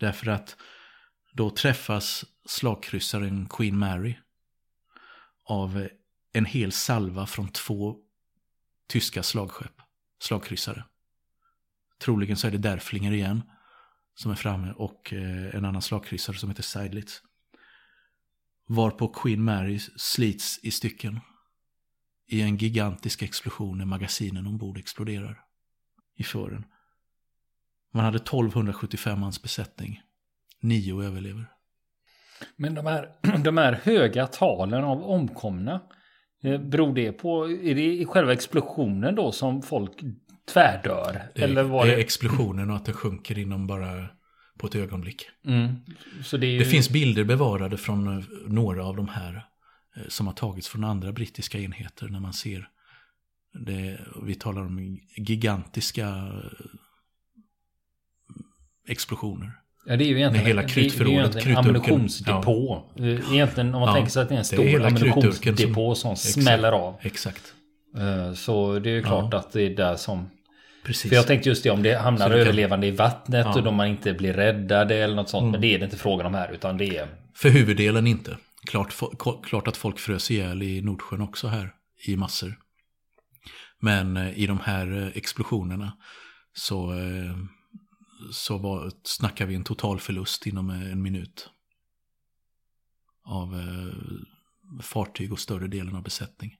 Därför 0.00 0.26
att 0.26 0.56
då 1.32 1.50
träffas 1.50 2.24
slagkryssaren 2.44 3.48
Queen 3.48 3.78
Mary 3.78 4.16
av 5.44 5.88
en 6.32 6.44
hel 6.44 6.72
salva 6.72 7.26
från 7.26 7.48
två 7.48 7.96
tyska 8.86 9.22
slagskepp, 9.22 9.80
slagkryssare. 10.18 10.84
Troligen 11.98 12.36
så 12.36 12.46
är 12.46 12.50
det 12.50 12.58
Derflinger 12.58 13.12
igen 13.12 13.42
som 14.14 14.30
är 14.30 14.34
framme 14.34 14.72
och 14.72 15.12
eh, 15.12 15.54
en 15.54 15.64
annan 15.64 15.82
slagkryssare 15.82 16.36
som 16.36 16.48
heter 16.48 16.62
Seidlitz. 16.62 17.22
Varpå 18.66 19.08
Queen 19.08 19.44
Mary 19.44 19.78
slits 19.96 20.58
i 20.62 20.70
stycken 20.70 21.20
i 22.26 22.40
en 22.40 22.56
gigantisk 22.56 23.22
explosion 23.22 23.78
när 23.78 23.84
magasinen 23.84 24.46
ombord 24.46 24.78
exploderar 24.78 25.44
i 26.16 26.24
fören. 26.24 26.64
Man 27.92 28.04
hade 28.04 28.16
1275 28.16 29.20
mans 29.20 29.42
besättning. 29.42 30.00
Nio 30.60 31.02
överlever. 31.02 31.46
Men 32.56 32.74
de 32.74 32.86
här, 32.86 33.08
de 33.44 33.56
här 33.56 33.80
höga 33.82 34.26
talen 34.26 34.84
av 34.84 35.02
omkomna, 35.02 35.80
eh, 36.42 36.60
beror 36.60 36.94
det 36.94 37.12
på, 37.12 37.50
är 37.50 37.74
det 37.74 37.94
i 37.94 38.04
själva 38.04 38.32
explosionen 38.32 39.14
då 39.14 39.32
som 39.32 39.62
folk 39.62 39.92
tvärdör? 40.52 41.22
Det, 41.34 41.42
eller 41.42 41.62
var 41.62 41.86
det 41.86 41.94
är 41.94 41.98
explosionen 41.98 42.70
och 42.70 42.76
att 42.76 42.84
det 42.84 42.92
sjunker 42.92 43.38
inom 43.38 43.66
bara 43.66 44.08
på 44.58 44.66
ett 44.66 44.74
ögonblick. 44.74 45.26
Mm. 45.46 45.74
det, 46.40 46.46
ju... 46.46 46.58
det 46.58 46.64
finns 46.64 46.90
bilder 46.90 47.24
bevarade 47.24 47.76
från 47.76 48.18
eh, 48.18 48.24
några 48.46 48.84
av 48.84 48.96
de 48.96 49.08
här 49.08 49.46
eh, 49.96 50.02
som 50.08 50.26
har 50.26 50.34
tagits 50.34 50.68
från 50.68 50.84
andra 50.84 51.12
brittiska 51.12 51.58
enheter 51.58 52.08
när 52.08 52.20
man 52.20 52.32
ser 52.32 52.68
det, 53.52 54.00
vi 54.22 54.34
talar 54.34 54.62
om 54.62 54.98
gigantiska 55.16 56.32
explosioner. 58.90 59.52
Ja, 59.86 59.96
det 59.96 60.04
är 60.04 60.08
ju 60.08 60.16
egentligen, 60.16 60.46
hela 60.46 60.62
krutförrådet, 60.62 61.32
det, 61.32 61.40
det 61.40 61.50
är 61.50 61.56
ammunitionsdepå. 61.56 62.84
Ja. 62.94 63.04
Egentligen 63.04 63.74
om 63.74 63.80
man 63.80 63.88
ja, 63.88 63.94
tänker 63.94 64.10
sig 64.10 64.22
att 64.22 64.28
det 64.28 64.34
är 64.34 64.38
en 64.38 64.44
stor 64.44 64.84
ammunitionsdepå 64.86 65.94
som, 65.94 66.16
som 66.16 66.42
smäller 66.42 66.72
av. 66.72 66.96
Exakt. 67.00 67.54
Eh, 67.98 68.32
så 68.34 68.78
det 68.78 68.90
är 68.90 68.94
ju 68.94 69.02
klart 69.02 69.28
ja. 69.32 69.38
att 69.38 69.52
det 69.52 69.62
är 69.62 69.70
där 69.70 69.96
som... 69.96 70.30
Precis. 70.84 71.08
För 71.08 71.16
jag 71.16 71.26
tänkte 71.26 71.48
just 71.48 71.62
det 71.62 71.70
om 71.70 71.82
det 71.82 71.94
hamnar 71.94 72.28
det 72.28 72.40
överlevande 72.40 72.86
kan... 72.86 72.94
i 72.94 72.96
vattnet 72.96 73.46
ja. 73.46 73.54
och 73.54 73.62
de 73.62 73.74
man 73.74 73.86
inte 73.86 74.12
blir 74.12 74.32
räddade 74.32 74.94
eller 74.94 75.16
något 75.16 75.28
sånt. 75.28 75.42
Mm. 75.42 75.52
Men 75.52 75.60
det 75.60 75.74
är 75.74 75.78
det 75.78 75.84
inte 75.84 75.96
frågan 75.96 76.26
om 76.26 76.34
här 76.34 76.52
utan 76.52 76.78
det 76.78 76.96
är... 76.96 77.08
För 77.34 77.48
huvuddelen 77.48 78.06
inte. 78.06 78.36
Klart, 78.64 78.94
klart 79.42 79.68
att 79.68 79.76
folk 79.76 79.98
frös 79.98 80.30
ihjäl 80.30 80.62
i 80.62 80.80
Nordsjön 80.82 81.20
också 81.20 81.48
här 81.48 81.72
i 82.06 82.16
massor. 82.16 82.54
Men 83.80 84.16
eh, 84.16 84.38
i 84.38 84.46
de 84.46 84.60
här 84.60 85.02
eh, 85.02 85.16
explosionerna 85.16 85.92
så 86.52 86.92
så 88.32 88.58
var, 88.58 88.92
snackar 89.04 89.46
vi 89.46 89.54
en 89.54 89.64
totalförlust 89.64 90.46
inom 90.46 90.70
eh, 90.70 90.92
en 90.92 91.02
minut. 91.02 91.50
Av 93.24 93.54
eh, 93.54 94.82
fartyg 94.82 95.32
och 95.32 95.40
större 95.40 95.66
delen 95.66 95.96
av 95.96 96.02
besättning. 96.02 96.56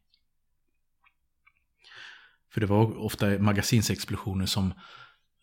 För 2.53 2.61
det 2.61 2.67
var 2.67 2.99
ofta 2.99 3.39
magasinsexplosioner 3.39 4.47
som 4.47 4.75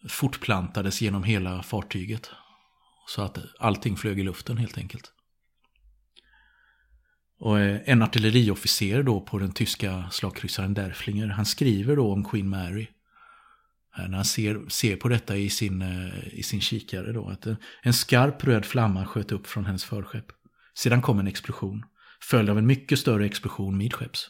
fortplantades 0.10 1.02
genom 1.02 1.24
hela 1.24 1.64
fartyget. 1.64 2.30
Så 3.08 3.22
att 3.22 3.38
allting 3.60 3.98
flög 3.98 4.20
i 4.20 4.24
luften 4.24 4.58
helt 4.58 4.78
enkelt. 4.78 5.14
Och 7.40 7.60
eh, 7.60 7.82
en 7.86 8.02
artilleriofficer 8.02 9.04
då 9.04 9.22
på 9.22 9.40
den 9.40 9.52
tyska 9.52 10.10
slagkryssaren 10.12 10.74
Derflinger, 10.74 11.28
han 11.28 11.46
skriver 11.46 11.96
då 11.96 12.14
om 12.14 12.26
Queen 12.26 12.50
Mary 12.50 12.88
Eh, 13.98 14.08
när 14.08 14.16
han 14.16 14.26
ser, 14.26 14.70
ser 14.70 14.96
på 14.96 15.08
detta 15.10 15.38
i 15.38 15.50
sin, 15.50 15.82
eh, 15.82 16.28
i 16.34 16.44
sin 16.44 16.62
kikare 16.62 17.12
då, 17.12 17.30
att 17.30 17.48
en 17.82 17.94
skarp 17.94 18.44
röd 18.44 18.66
flamma 18.66 19.06
sköt 19.06 19.32
upp 19.32 19.48
från 19.48 19.66
hennes 19.66 19.84
förskepp. 19.84 20.26
Sedan 20.74 21.02
kom 21.02 21.20
en 21.20 21.28
explosion, 21.28 21.84
följd 22.22 22.50
av 22.50 22.58
en 22.58 22.68
mycket 22.68 23.00
större 23.00 23.26
explosion 23.26 23.78
midskepps. 23.78 24.28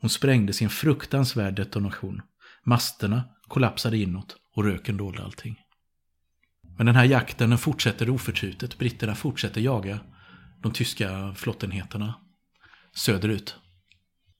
Hon 0.00 0.10
sprängdes 0.10 0.62
i 0.62 0.64
en 0.64 0.70
fruktansvärd 0.70 1.54
detonation. 1.54 2.22
Masterna 2.64 3.24
kollapsade 3.48 3.98
inåt 3.98 4.36
och 4.54 4.64
röken 4.64 4.96
dolde 4.96 5.22
allting. 5.22 5.56
Men 6.76 6.86
den 6.86 6.94
här 6.94 7.04
jakten 7.04 7.50
den 7.50 7.58
fortsätter 7.58 8.10
oförtrutet. 8.10 8.78
Britterna 8.78 9.14
fortsätter 9.14 9.60
jaga 9.60 10.00
de 10.62 10.72
tyska 10.72 11.34
flottenheterna 11.36 12.14
söderut. 12.94 13.56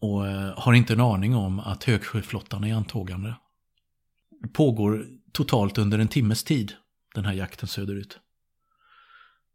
Och 0.01 0.27
eh, 0.27 0.59
har 0.59 0.75
inte 0.75 0.93
en 0.93 1.01
aning 1.01 1.35
om 1.35 1.61
att 1.61 1.85
högsjöflottan 1.85 2.65
är 2.65 2.75
antågande 2.75 3.35
pågår 4.49 5.07
totalt 5.33 5.79
under 5.79 5.99
en 5.99 6.09
timmes 6.09 6.45
tid, 6.45 6.73
den 7.15 7.25
här 7.25 7.33
jakten 7.33 7.69
söderut. 7.69 8.19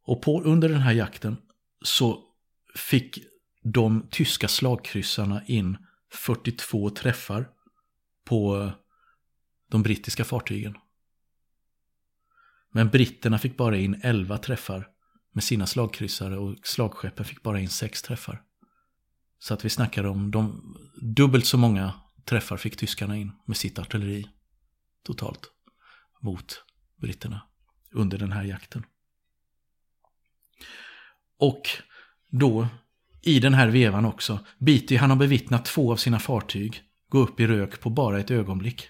Och 0.04 0.22
på, 0.22 0.42
under 0.42 0.70
den 0.70 0.82
här 0.82 0.94
jakten 0.94 1.38
så 1.82 2.24
fick 2.76 3.18
de 3.64 4.08
tyska 4.12 4.48
slagkryssarna 4.48 5.42
in 5.46 5.78
42 6.14 6.90
träffar 6.90 7.50
på 8.26 8.62
eh, 8.62 8.72
de 9.70 9.84
brittiska 9.84 10.26
fartygen. 10.26 10.78
Men 12.72 12.90
britterna 12.90 13.40
fick 13.40 13.58
bara 13.58 13.78
in 13.78 14.00
11 14.04 14.38
träffar 14.38 14.88
med 15.34 15.44
sina 15.44 15.68
slagkryssare 15.68 16.38
och 16.38 16.56
slagskeppen 16.64 17.26
fick 17.26 17.44
bara 17.44 17.60
in 17.60 17.70
6 17.70 18.02
träffar. 18.02 18.42
Så 19.40 19.54
att 19.54 19.66
vi 19.66 19.70
snackar 19.70 20.04
om 20.04 20.32
de, 20.32 20.76
dubbelt 21.02 21.46
så 21.46 21.58
många 21.58 21.94
träffar 22.26 22.58
fick 22.58 22.78
tyskarna 22.78 23.18
in 23.18 23.32
med 23.46 23.58
sitt 23.58 23.80
artilleri 23.80 24.28
totalt 25.04 25.52
mot 26.22 26.64
britterna 26.96 27.42
under 27.92 28.18
den 28.18 28.32
här 28.32 28.44
jakten. 28.44 28.86
Och 31.38 31.70
då 32.30 32.68
i 33.22 33.40
den 33.40 33.54
här 33.54 33.68
vevan 33.68 34.06
också, 34.06 34.40
Beatty 34.58 34.96
han 34.96 35.10
har 35.10 35.18
bevittnat 35.18 35.66
två 35.66 35.92
av 35.92 35.98
sina 35.98 36.20
fartyg 36.20 36.84
gå 37.10 37.20
upp 37.20 37.40
i 37.40 37.48
rök 37.48 37.80
på 37.80 37.90
bara 37.90 38.20
ett 38.20 38.32
ögonblick. 38.32 38.90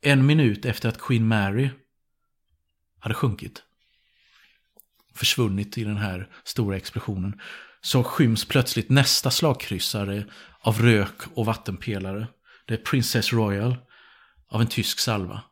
En 0.00 0.26
minut 0.26 0.64
efter 0.64 0.88
att 0.88 1.00
Queen 1.00 1.28
Mary 1.28 1.70
hade 2.98 3.14
sjunkit, 3.14 3.62
försvunnit 5.14 5.78
i 5.78 5.84
den 5.84 5.96
här 5.96 6.28
stora 6.44 6.76
explosionen, 6.76 7.40
så 7.80 8.04
skyms 8.04 8.44
plötsligt 8.44 8.88
nästa 8.90 9.30
slagkryssare 9.30 10.24
av 10.60 10.78
rök 10.82 11.22
och 11.34 11.46
vattenpelare. 11.46 12.26
Det 12.66 12.74
är 12.74 12.78
Princess 12.78 13.32
Royal 13.32 13.76
av 14.52 14.60
en 14.60 14.66
tysk 14.66 14.98
salva. 14.98 15.42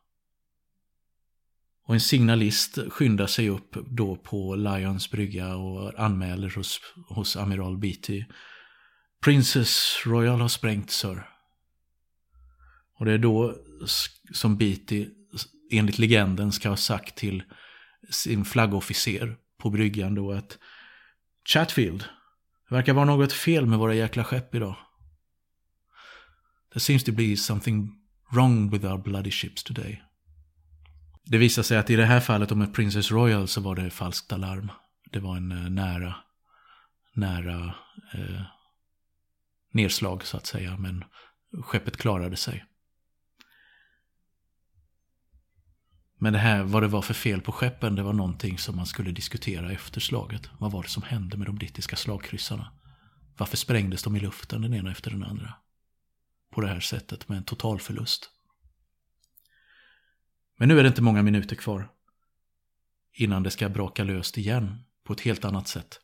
Och 1.87 1.95
en 1.95 2.01
signalist 2.01 2.79
skyndar 2.91 3.27
sig 3.27 3.49
upp 3.49 3.77
då 3.87 4.17
på 4.17 4.57
Lions 4.57 5.11
brygga 5.11 5.57
och 5.57 6.01
anmäler 6.01 6.51
hos, 6.51 6.81
hos 7.09 7.37
amiral 7.37 7.79
Beatty. 7.79 8.25
Princess 9.25 10.03
Royal 10.07 10.41
har 10.41 10.49
sprängt, 10.49 10.91
sir. 10.91 11.29
Och 12.99 13.05
det 13.05 13.13
är 13.13 13.19
då 13.19 13.57
som 14.33 14.57
Beatty, 14.57 15.09
enligt 15.71 15.99
legenden, 15.99 16.53
ska 16.53 16.69
ha 16.69 16.77
sagt 16.77 17.17
till 17.17 17.43
sin 18.11 18.45
flaggofficer 18.45 19.37
på 19.59 19.71
bryggan 19.71 20.15
då 20.15 20.33
att 20.33 20.59
Chatfield, 21.49 22.05
det 22.69 22.75
verkar 22.75 22.93
vara 22.93 23.05
något 23.05 23.33
fel 23.33 23.67
med 23.67 23.79
våra 23.79 23.95
jäkla 23.95 24.25
skepp 24.25 24.55
idag. 24.55 24.77
There 26.73 26.81
seems 26.81 27.05
to 27.05 27.13
be 27.13 27.37
something 27.37 28.00
wrong 28.31 28.71
with 28.71 28.85
our 28.85 28.99
bloody 28.99 29.31
ships 29.31 29.65
today. 29.65 30.03
Det 31.25 31.39
visar 31.39 31.63
sig 31.63 31.79
att 31.79 31.91
i 31.91 31.97
det 31.97 32.05
här 32.05 32.21
fallet 32.21 32.51
med 32.51 32.75
Princess 32.75 33.11
Royal 33.11 33.49
så 33.49 33.61
var 33.61 33.75
det 33.75 33.91
falskt 33.91 34.33
alarm. 34.33 34.71
Det 35.11 35.21
var 35.21 35.37
en 35.37 35.53
eh, 35.53 35.71
nära, 35.71 36.15
nära 37.15 37.75
eh, 38.15 38.43
nedslag 39.73 40.27
så 40.27 40.37
att 40.37 40.47
säga. 40.47 40.77
Men 40.77 41.05
skeppet 41.63 41.97
klarade 41.97 42.37
sig. 42.37 42.65
Men 46.19 46.33
det 46.33 46.39
här, 46.39 46.63
vad 46.63 46.83
det 46.83 46.89
var 46.89 47.03
för 47.03 47.15
fel 47.15 47.41
på 47.41 47.53
skeppen, 47.53 47.95
det 47.95 48.03
var 48.03 48.13
någonting 48.13 48.59
som 48.59 48.77
man 48.77 48.87
skulle 48.87 49.11
diskutera 49.11 49.73
efter 49.73 50.01
slaget. 50.01 50.51
Vad 50.59 50.73
var 50.73 50.83
det 50.83 50.89
som 50.89 51.03
hände 51.03 51.37
med 51.37 51.47
de 51.47 51.57
brittiska 51.57 51.97
slagkryssarna? 51.97 52.73
Varför 53.37 53.57
sprängdes 53.57 54.03
de 54.03 54.17
i 54.17 54.21
luften 54.21 54.63
den 54.63 54.75
ena 54.75 54.91
efter 54.91 55.11
den 55.11 55.25
andra? 55.25 55.55
På 56.51 56.61
det 56.61 56.69
här 56.69 56.81
sättet 56.81 57.29
med 57.29 57.39
en 57.39 57.45
totalförlust. 57.45 58.31
Men 60.57 60.69
nu 60.69 60.79
är 60.79 60.83
det 60.83 60.89
inte 60.89 61.03
många 61.03 61.23
minuter 61.23 61.57
kvar. 61.57 61.93
Innan 63.13 63.43
det 63.43 63.51
ska 63.51 63.69
braka 63.69 64.05
löst 64.05 64.39
igen 64.39 64.85
på 65.05 65.13
ett 65.13 65.21
helt 65.21 65.45
annat 65.45 65.69
sätt. 65.69 66.01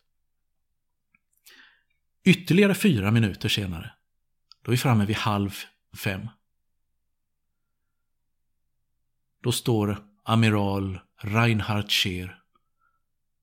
Ytterligare 2.24 2.74
fyra 2.74 3.10
minuter 3.10 3.48
senare, 3.48 3.94
då 4.62 4.70
är 4.70 4.72
vi 4.72 4.78
framme 4.78 5.06
vid 5.06 5.16
halv 5.16 5.54
fem. 5.96 6.28
Då 9.40 9.52
står 9.52 10.06
amiral 10.22 11.00
Reinhard 11.16 11.90
Scheer, 11.90 12.42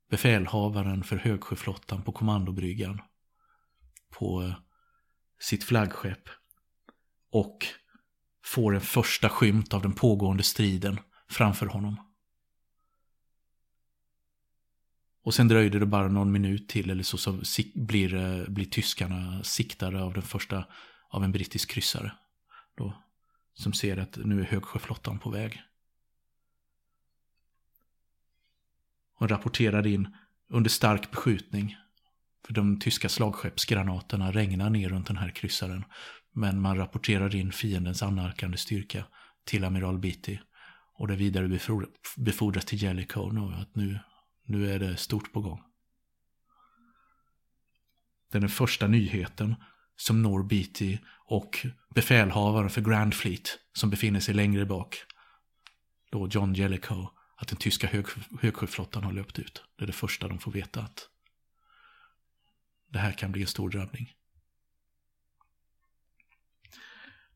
befälhavaren 0.10 1.04
för 1.04 1.18
högsjöflottan 1.18 2.04
på 2.04 2.12
kommandobryggan, 2.12 3.02
på 4.10 4.54
sitt 5.40 5.64
flaggskepp 5.64 6.30
och 7.34 7.66
får 8.44 8.76
en 8.76 8.82
första 8.82 9.30
skymt 9.30 9.74
av 9.74 9.82
den 9.82 9.94
pågående 9.94 10.44
striden 10.44 11.00
framför 11.30 11.66
honom. 11.66 11.98
Och 15.24 15.34
sen 15.34 15.48
dröjde 15.48 15.80
det 15.80 15.86
bara 15.86 16.08
någon 16.08 16.32
minut 16.32 16.70
till 16.70 16.90
eller 16.90 17.04
så, 17.04 17.18
så 17.18 17.64
blir, 17.76 18.14
eh, 18.14 18.50
blir 18.50 18.66
tyskarna 18.66 19.44
siktade 19.44 20.02
av 20.02 20.14
den 20.14 20.24
första 20.24 20.66
av 21.10 21.24
en 21.24 21.32
brittisk 21.32 21.72
kryssare. 21.72 22.12
Då, 22.76 23.04
som 23.54 23.74
ser 23.74 23.98
att 23.98 24.18
nu 24.18 24.42
är 24.42 24.46
högsjöflottan 24.46 25.20
på 25.20 25.30
väg. 25.30 25.62
Och 29.20 29.30
rapporterar 29.30 29.88
in 29.88 30.18
under 30.50 30.70
stark 30.70 31.12
beskjutning. 31.12 31.78
För 32.46 32.54
de 32.54 32.80
tyska 32.80 33.10
slagskeppsgranaterna 33.10 34.32
regnar 34.32 34.70
ner 34.70 34.90
runt 34.90 35.08
den 35.08 35.18
här 35.18 35.30
kryssaren. 35.30 35.86
Men 36.34 36.62
man 36.62 36.78
rapporterar 36.78 37.36
in 37.36 37.52
fiendens 37.52 38.04
annalkande 38.04 38.58
styrka 38.58 39.06
till 39.44 39.64
amiral 39.64 40.00
Beatty. 40.00 40.38
Och 40.96 41.08
det 41.08 41.16
vidare 41.16 41.60
befordras 42.18 42.66
till 42.66 42.84
Jellicoe 42.84 43.56
att 43.62 43.76
nu, 43.76 44.00
nu 44.46 44.72
är 44.72 44.80
det 44.80 44.98
stort 44.98 45.34
på 45.34 45.42
gång. 45.42 45.64
Det 48.32 48.38
är 48.38 48.42
den 48.42 48.50
första 48.50 48.88
nyheten 48.88 49.56
som 49.96 50.22
når 50.22 50.44
Beatty 50.44 50.98
och 51.26 51.66
befälhavaren 51.96 52.70
för 52.70 52.82
Grand 52.82 53.14
Fleet 53.14 53.60
som 53.74 53.90
befinner 53.90 54.20
sig 54.20 54.34
längre 54.34 54.66
bak. 54.66 54.98
Då 56.10 56.28
John 56.28 56.54
Jellicoe, 56.54 57.10
att 57.36 57.48
den 57.48 57.58
tyska 57.58 57.88
hög, 57.88 58.06
högsjöflottan 58.42 59.04
har 59.04 59.12
löpt 59.12 59.40
ut. 59.40 59.64
Det 59.76 59.84
är 59.84 59.88
det 59.88 59.94
första 59.94 60.28
de 60.28 60.40
får 60.40 60.52
veta 60.52 60.82
att 60.82 61.10
det 62.88 63.00
här 63.00 63.12
kan 63.12 63.32
bli 63.32 63.42
en 63.42 63.48
stor 63.48 63.70
drabbning. 63.70 64.14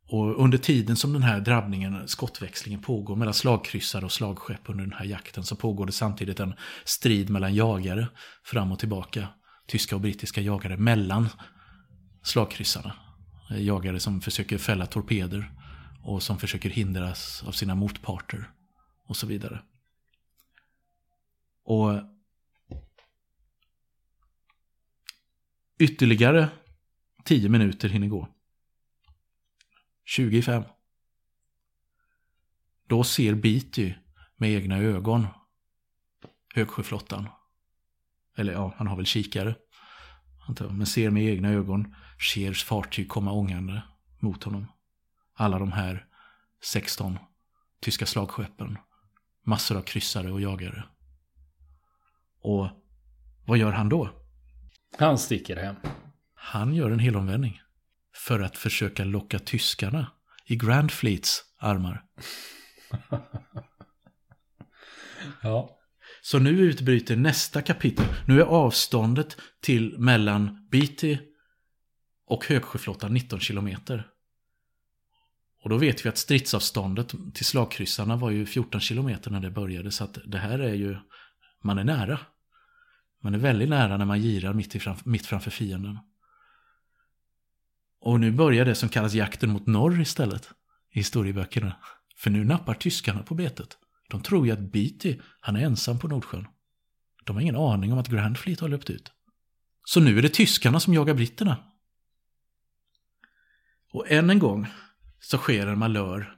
Och 0.10 0.44
under 0.44 0.58
tiden 0.58 0.96
som 0.96 1.14
den 1.14 1.24
här 1.24 1.40
drabbningen, 1.40 2.08
skottväxlingen 2.08 2.82
pågår 2.82 3.16
mellan 3.16 3.34
slagkryssare 3.34 4.06
och 4.06 4.12
slagskepp 4.12 4.70
under 4.70 4.84
den 4.84 4.94
här 4.94 5.06
jakten 5.06 5.44
så 5.44 5.56
pågår 5.56 5.86
det 5.86 5.92
samtidigt 5.92 6.40
en 6.40 6.54
strid 6.86 7.30
mellan 7.30 7.56
jagare 7.56 8.08
fram 8.44 8.72
och 8.72 8.80
tillbaka. 8.80 9.28
Tyska 9.68 9.96
och 9.96 10.02
brittiska 10.02 10.42
jagare 10.42 10.78
mellan 10.78 11.30
slagkryssarna. 12.24 12.94
Eh, 13.52 13.62
jagare 13.62 14.00
som 14.00 14.22
försöker 14.22 14.58
fälla 14.58 14.86
torpeder 14.86 15.52
och 16.04 16.24
som 16.24 16.40
försöker 16.40 16.70
hindras 16.70 17.44
av 17.48 17.52
sina 17.52 17.76
motparter 17.76 18.50
och 19.08 19.18
så 19.18 19.28
vidare. 19.28 19.62
Och 21.64 22.02
ytterligare 25.80 26.50
tio 27.24 27.50
minuter 27.50 27.90
hinner 27.90 28.08
gå. 28.08 28.37
25. 30.10 30.64
Då 32.88 33.04
ser 33.04 33.36
Beatty 33.36 33.94
med 34.38 34.50
egna 34.50 34.78
ögon 34.78 35.28
högsjöflottan. 36.56 37.30
Eller 38.38 38.54
ja, 38.54 38.74
han 38.78 38.88
har 38.88 38.96
väl 38.96 39.06
kikare. 39.06 39.56
Men 40.70 40.86
ser 40.86 41.10
med 41.10 41.24
egna 41.24 41.50
ögon 41.50 41.96
Scheers 42.20 42.64
fartyg 42.64 43.10
komma 43.10 43.32
ångande 43.32 43.82
mot 44.20 44.44
honom. 44.44 44.68
Alla 45.34 45.60
de 45.60 45.72
här 45.72 46.06
16 46.64 47.18
tyska 47.82 48.06
slagskeppen. 48.06 48.78
Massor 49.44 49.78
av 49.78 49.82
kryssare 49.82 50.32
och 50.32 50.42
jagare. 50.42 50.84
Och 52.42 52.70
vad 53.46 53.58
gör 53.58 53.72
han 53.72 53.90
då? 53.90 54.10
Han 55.00 55.18
sticker 55.18 55.56
hem. 55.56 55.76
Han 56.34 56.74
gör 56.74 56.92
en 56.92 57.00
helomvändning 57.00 57.62
för 58.18 58.40
att 58.40 58.58
försöka 58.58 59.04
locka 59.04 59.40
tyskarna 59.40 60.12
i 60.46 60.56
Grand 60.56 60.92
Fleets 60.92 61.44
armar. 61.60 62.04
ja. 65.42 65.74
Så 66.22 66.40
nu 66.40 66.50
utbryter 66.50 67.16
nästa 67.16 67.62
kapitel. 67.62 68.06
Nu 68.28 68.42
är 68.42 68.46
avståndet 68.46 69.38
till 69.62 70.00
mellan 70.00 70.68
Beatty 70.72 71.18
och 72.28 72.46
Högsjöflottan 72.46 73.14
19 73.14 73.40
kilometer. 73.40 74.08
Och 75.64 75.70
då 75.70 75.78
vet 75.78 76.06
vi 76.06 76.10
att 76.10 76.18
stridsavståndet 76.18 77.14
till 77.34 77.46
slagkryssarna 77.46 78.16
var 78.16 78.32
ju 78.32 78.46
14 78.46 78.82
kilometer 78.82 79.32
när 79.32 79.40
det 79.40 79.52
började. 79.52 79.92
Så 79.92 80.04
att 80.04 80.18
det 80.26 80.38
här 80.38 80.60
är 80.60 80.74
ju, 80.74 80.98
man 81.64 81.78
är 81.78 81.84
nära. 81.84 82.20
Man 83.24 83.34
är 83.34 83.40
väldigt 83.40 83.70
nära 83.70 83.98
när 83.98 84.06
man 84.06 84.22
girar 84.22 84.54
mitt, 84.54 85.06
mitt 85.06 85.26
framför 85.26 85.52
fienden. 85.52 86.00
Och 88.08 88.20
nu 88.20 88.32
börjar 88.32 88.66
det 88.66 88.76
som 88.76 88.90
kallas 88.90 89.14
jakten 89.14 89.50
mot 89.50 89.68
norr 89.68 90.02
istället 90.02 90.50
i 90.94 90.98
historieböckerna. 90.98 91.76
För 92.18 92.30
nu 92.30 92.44
nappar 92.44 92.74
tyskarna 92.74 93.24
på 93.24 93.36
betet. 93.36 93.78
De 94.10 94.22
tror 94.22 94.48
ju 94.48 94.54
att 94.54 94.72
Beatty, 94.72 95.20
han 95.40 95.56
är 95.56 95.66
ensam 95.66 96.00
på 96.00 96.08
Nordsjön. 96.08 96.48
De 97.26 97.36
har 97.36 97.42
ingen 97.42 97.56
aning 97.56 97.94
om 97.94 98.00
att 98.00 98.08
Grand 98.08 98.38
Fleet 98.38 98.60
har 98.60 98.70
löpt 98.70 98.90
ut. 98.90 99.12
Så 99.86 100.00
nu 100.00 100.18
är 100.18 100.22
det 100.22 100.30
tyskarna 100.30 100.80
som 100.80 100.94
jagar 100.94 101.14
britterna. 101.14 101.58
Och 103.92 104.12
än 104.12 104.30
en 104.30 104.40
gång 104.40 104.68
så 105.20 105.38
sker 105.38 105.68
en 105.68 105.80
malör 105.80 106.38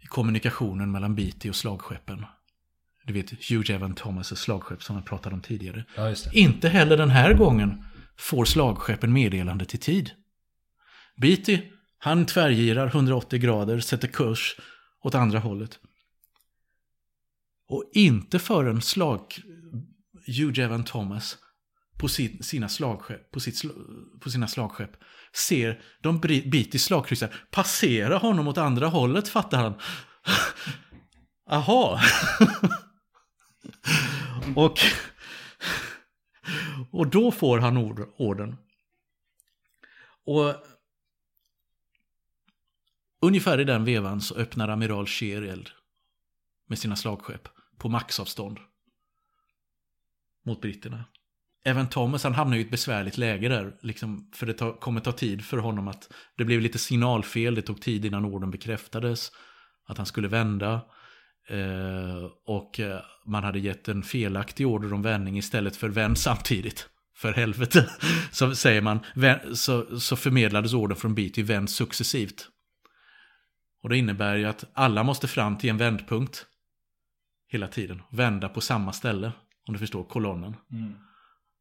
i 0.00 0.06
kommunikationen 0.06 0.90
mellan 0.90 1.14
Beatty 1.14 1.50
och 1.50 1.56
slagskeppen. 1.56 2.24
Du 3.04 3.12
vet 3.12 3.30
Hugh 3.30 3.70
Evan 3.70 3.94
Thomas' 3.94 4.34
slagskepp 4.34 4.82
som 4.82 4.96
jag 4.96 5.06
pratade 5.06 5.34
om 5.34 5.42
tidigare. 5.42 5.84
Ja. 5.96 6.14
Inte 6.32 6.68
heller 6.68 6.96
den 6.96 7.10
här 7.10 7.34
gången 7.34 7.84
får 8.16 8.44
slagskeppen 8.44 9.12
meddelande 9.12 9.64
till 9.64 9.80
tid. 9.80 10.10
Beatty, 11.20 11.60
han 11.98 12.26
tvärgirar 12.26 12.86
180 12.86 13.38
grader, 13.38 13.80
sätter 13.80 14.08
kurs 14.08 14.56
åt 15.02 15.14
andra 15.14 15.38
hållet. 15.38 15.78
Och 17.68 17.90
inte 17.94 18.38
förrän 18.38 18.82
slag, 18.82 19.34
Hugh 20.26 20.60
Evan 20.60 20.84
Thomas 20.84 21.38
på, 21.98 22.08
sin, 22.08 22.42
sina 22.42 22.68
slagskepp, 22.68 23.30
på, 23.30 23.40
sitt, 23.40 23.62
på 24.20 24.30
sina 24.30 24.48
slagskepp 24.48 24.90
ser 25.32 25.82
de 26.02 26.20
Beattys 26.20 26.84
slagkryssare 26.84 27.32
passera 27.50 28.16
honom 28.16 28.48
åt 28.48 28.58
andra 28.58 28.86
hållet, 28.86 29.28
fattar 29.28 29.58
han. 29.58 29.74
Aha. 31.50 32.00
och, 34.56 34.78
och 36.90 37.06
då 37.06 37.30
får 37.30 37.58
han 37.58 37.76
ord, 37.76 38.08
orden. 38.18 38.56
Och 40.26 40.54
ungefär 43.22 43.60
i 43.60 43.64
den 43.64 43.84
vevan 43.84 44.20
så 44.20 44.34
öppnar 44.34 44.68
amiral 44.68 45.06
Scheer 45.06 45.42
eld 45.42 45.70
med 46.68 46.78
sina 46.78 46.96
slagskepp 46.96 47.48
på 47.78 47.88
maxavstånd 47.88 48.58
mot 50.46 50.60
britterna. 50.60 51.04
Även 51.64 51.88
Thomas 51.88 52.24
han 52.24 52.34
hamnar 52.34 52.56
i 52.56 52.60
ett 52.60 52.70
besvärligt 52.70 53.18
läge 53.18 53.48
där, 53.48 53.76
liksom, 53.80 54.30
för 54.34 54.46
det 54.46 54.52
ta, 54.52 54.72
kommer 54.72 55.00
ta 55.00 55.12
tid 55.12 55.44
för 55.44 55.56
honom 55.56 55.88
att 55.88 56.12
det 56.36 56.44
blev 56.44 56.60
lite 56.60 56.78
signalfel, 56.78 57.54
det 57.54 57.62
tog 57.62 57.80
tid 57.80 58.04
innan 58.04 58.24
orden 58.24 58.50
bekräftades, 58.50 59.32
att 59.86 59.96
han 59.96 60.06
skulle 60.06 60.28
vända. 60.28 60.80
Eh, 61.48 62.24
och 62.46 62.80
eh, 62.80 63.00
man 63.26 63.44
hade 63.44 63.58
gett 63.58 63.88
en 63.88 64.02
felaktig 64.02 64.66
order 64.66 64.92
om 64.92 65.02
vändning 65.02 65.38
istället 65.38 65.76
för 65.76 65.88
vänd 65.88 66.18
samtidigt. 66.18 66.88
För 67.16 67.32
helvete, 67.32 67.90
så 68.30 68.54
säger 68.54 68.80
man, 68.80 69.00
så, 69.54 70.00
så 70.00 70.16
förmedlades 70.16 70.74
orden 70.74 70.96
från 70.96 71.14
Beatty 71.14 71.42
vänd 71.42 71.70
successivt. 71.70 72.48
Och 73.82 73.88
det 73.88 73.98
innebär 73.98 74.36
ju 74.36 74.44
att 74.44 74.64
alla 74.72 75.02
måste 75.02 75.28
fram 75.28 75.58
till 75.58 75.70
en 75.70 75.76
vändpunkt 75.76 76.46
hela 77.48 77.68
tiden. 77.68 78.02
Vända 78.10 78.48
på 78.48 78.60
samma 78.60 78.92
ställe, 78.92 79.32
om 79.66 79.74
du 79.74 79.78
förstår 79.78 80.04
kolonnen. 80.04 80.56
Mm. 80.72 80.94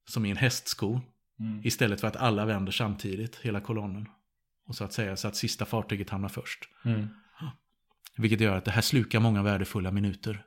Som 0.09 0.25
i 0.25 0.31
en 0.31 0.37
hästsko. 0.37 1.01
Mm. 1.39 1.61
Istället 1.63 2.01
för 2.01 2.07
att 2.07 2.15
alla 2.15 2.45
vänder 2.45 2.71
samtidigt, 2.71 3.35
hela 3.35 3.59
kolonnen. 3.59 4.07
Och 4.67 4.75
så 4.75 4.83
att 4.83 4.93
säga, 4.93 5.17
så 5.17 5.27
att 5.27 5.35
sista 5.35 5.65
fartyget 5.65 6.09
hamnar 6.09 6.29
först. 6.29 6.69
Mm. 6.85 7.07
Vilket 8.17 8.41
gör 8.41 8.57
att 8.57 8.65
det 8.65 8.71
här 8.71 8.81
slukar 8.81 9.19
många 9.19 9.43
värdefulla 9.43 9.91
minuter. 9.91 10.43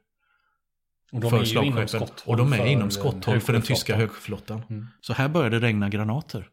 Och 1.13 1.21
de 1.21 1.35
är 1.35 1.45
ju 1.45 1.65
inom 1.65 1.89
skotthåll. 1.89 2.33
Och 2.33 2.37
de 2.37 2.53
är 2.53 2.67
inom 2.67 2.91
skotthåll 2.91 3.41
för 3.41 3.53
den 3.53 3.63
tyska 3.63 3.97
högflottan. 3.97 4.63
Mm. 4.71 4.87
Så 5.01 5.13
här 5.13 5.29
började 5.29 5.59
det 5.59 5.67
regna 5.67 5.89
granater. 5.89 6.49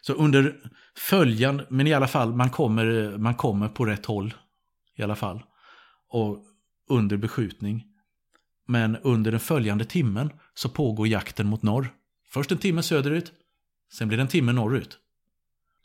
Så 0.00 0.12
under 0.12 0.56
följande, 0.96 1.66
men 1.68 1.86
i 1.86 1.94
alla 1.94 2.08
fall, 2.08 2.34
man 2.34 2.50
kommer, 2.50 3.16
man 3.18 3.34
kommer 3.34 3.68
på 3.68 3.84
rätt 3.84 4.06
håll. 4.06 4.34
I 4.98 5.02
alla 5.02 5.16
fall. 5.16 5.42
Och 6.08 6.44
under 6.88 7.16
beskjutning. 7.16 7.84
Men 8.66 8.96
under 8.96 9.30
den 9.30 9.40
följande 9.40 9.84
timmen 9.84 10.30
så 10.54 10.68
pågår 10.68 11.08
jakten 11.08 11.46
mot 11.46 11.62
norr. 11.62 11.92
Först 12.30 12.52
en 12.52 12.58
timme 12.58 12.82
söderut, 12.82 13.32
sen 13.92 14.08
blir 14.08 14.18
det 14.18 14.22
en 14.22 14.28
timme 14.28 14.52
norrut. 14.52 14.98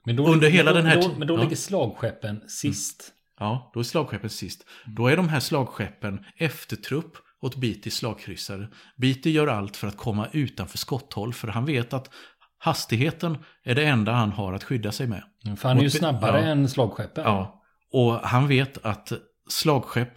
Men 0.06 0.15
då, 0.15 0.28
Under 0.28 0.49
hela 0.49 0.71
då, 0.71 0.78
den 0.78 0.86
här 0.86 1.02
då, 1.02 1.12
men 1.17 1.28
då 1.28 1.38
ja. 1.38 1.41
ligger 1.41 1.56
slagskeppen 1.56 2.49
sist. 2.49 3.13
Ja, 3.39 3.71
då 3.73 3.80
är 3.80 3.84
slagskeppen 3.84 4.30
sist. 4.30 4.65
Då 4.86 5.08
är 5.08 5.17
de 5.17 5.30
här 5.30 5.39
slagskeppen 5.39 6.26
eftertrupp 6.38 7.17
åt 7.41 7.56
Beattys 7.56 7.95
slagkryssare. 7.95 8.67
Beatty 8.95 9.32
gör 9.32 9.47
allt 9.47 9.78
för 9.78 9.88
att 9.88 9.97
komma 9.97 10.28
utanför 10.32 10.78
skotthåll 10.78 11.34
för 11.34 11.47
han 11.47 11.65
vet 11.65 11.93
att 11.93 12.10
hastigheten 12.58 13.38
är 13.63 13.76
det 13.76 13.86
enda 13.86 14.12
han 14.12 14.32
har 14.32 14.54
att 14.54 14.63
skydda 14.63 14.91
sig 14.91 15.08
med. 15.08 15.23
För 15.58 15.67
han 15.67 15.78
är 15.78 15.82
ju 15.82 15.89
snabbare 15.89 16.41
ja. 16.41 16.47
än 16.47 16.69
slagskeppen. 16.69 17.23
Ja, 17.23 17.62
och 17.93 18.13
han 18.13 18.47
vet 18.47 18.86
att 18.86 19.12
slagskepp, 19.49 20.13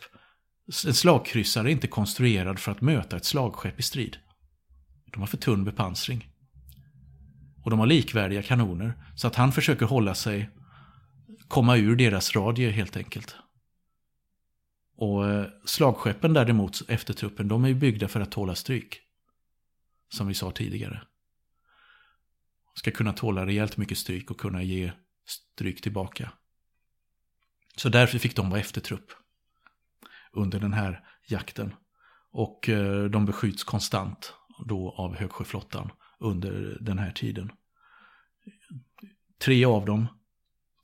en 0.87 0.95
slagkryssare 0.95 1.69
är 1.69 1.73
inte 1.73 1.87
konstruerad 1.87 2.59
för 2.59 2.73
att 2.73 2.81
möta 2.81 3.17
ett 3.17 3.25
slagskepp 3.25 3.81
i 3.81 3.83
strid. 3.83 4.19
De 5.13 5.21
har 5.21 5.27
för 5.27 5.37
tunn 5.37 5.65
bepansring. 5.65 6.29
Och 7.65 7.71
de 7.71 7.79
har 7.79 7.87
likvärdiga 7.87 8.43
kanoner, 8.43 8.95
så 9.17 9.27
att 9.27 9.35
han 9.35 9.53
försöker 9.53 9.87
hålla 9.87 10.15
sig, 10.15 10.51
komma 11.49 11.77
ur 11.77 11.97
deras 11.97 12.37
radie 12.37 12.71
helt 12.71 12.97
enkelt. 12.97 13.37
Och 14.97 15.29
eh, 15.29 15.47
slagskeppen 15.65 16.33
däremot, 16.33 16.83
eftertruppen, 16.89 17.49
de 17.49 17.65
är 17.65 17.69
ju 17.69 17.75
byggda 17.75 18.09
för 18.09 18.21
att 18.21 18.33
tåla 18.33 18.55
stryk. 18.55 19.01
Som 20.09 20.27
vi 20.27 20.35
sa 20.35 20.51
tidigare. 20.51 21.03
Ska 22.75 22.91
kunna 22.91 23.13
tåla 23.13 23.47
rejält 23.47 23.77
mycket 23.77 23.99
stryk 23.99 24.31
och 24.31 24.41
kunna 24.41 24.63
ge 24.63 24.93
stryk 25.27 25.83
tillbaka. 25.83 26.33
Så 27.77 27.89
därför 27.89 28.19
fick 28.19 28.37
de 28.37 28.51
vara 28.51 28.61
eftertrupp 28.61 29.13
under 30.33 30.61
den 30.61 30.73
här 30.73 31.05
jakten. 31.27 31.75
Och 32.33 32.69
eh, 32.69 33.05
de 33.05 33.27
beskjuts 33.27 33.65
konstant 33.65 34.35
då 34.67 34.91
av 34.91 35.17
högsjöflottan 35.17 35.91
under 36.19 36.79
den 36.81 36.99
här 36.99 37.11
tiden. 37.11 37.53
Tre 39.39 39.65
av 39.65 39.85
dem 39.85 40.07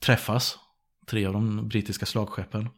träffas, 0.03 0.59
tre 1.07 1.27
av 1.27 1.33
de 1.33 1.69
brittiska 1.69 2.07
slagskeppen. 2.07 2.69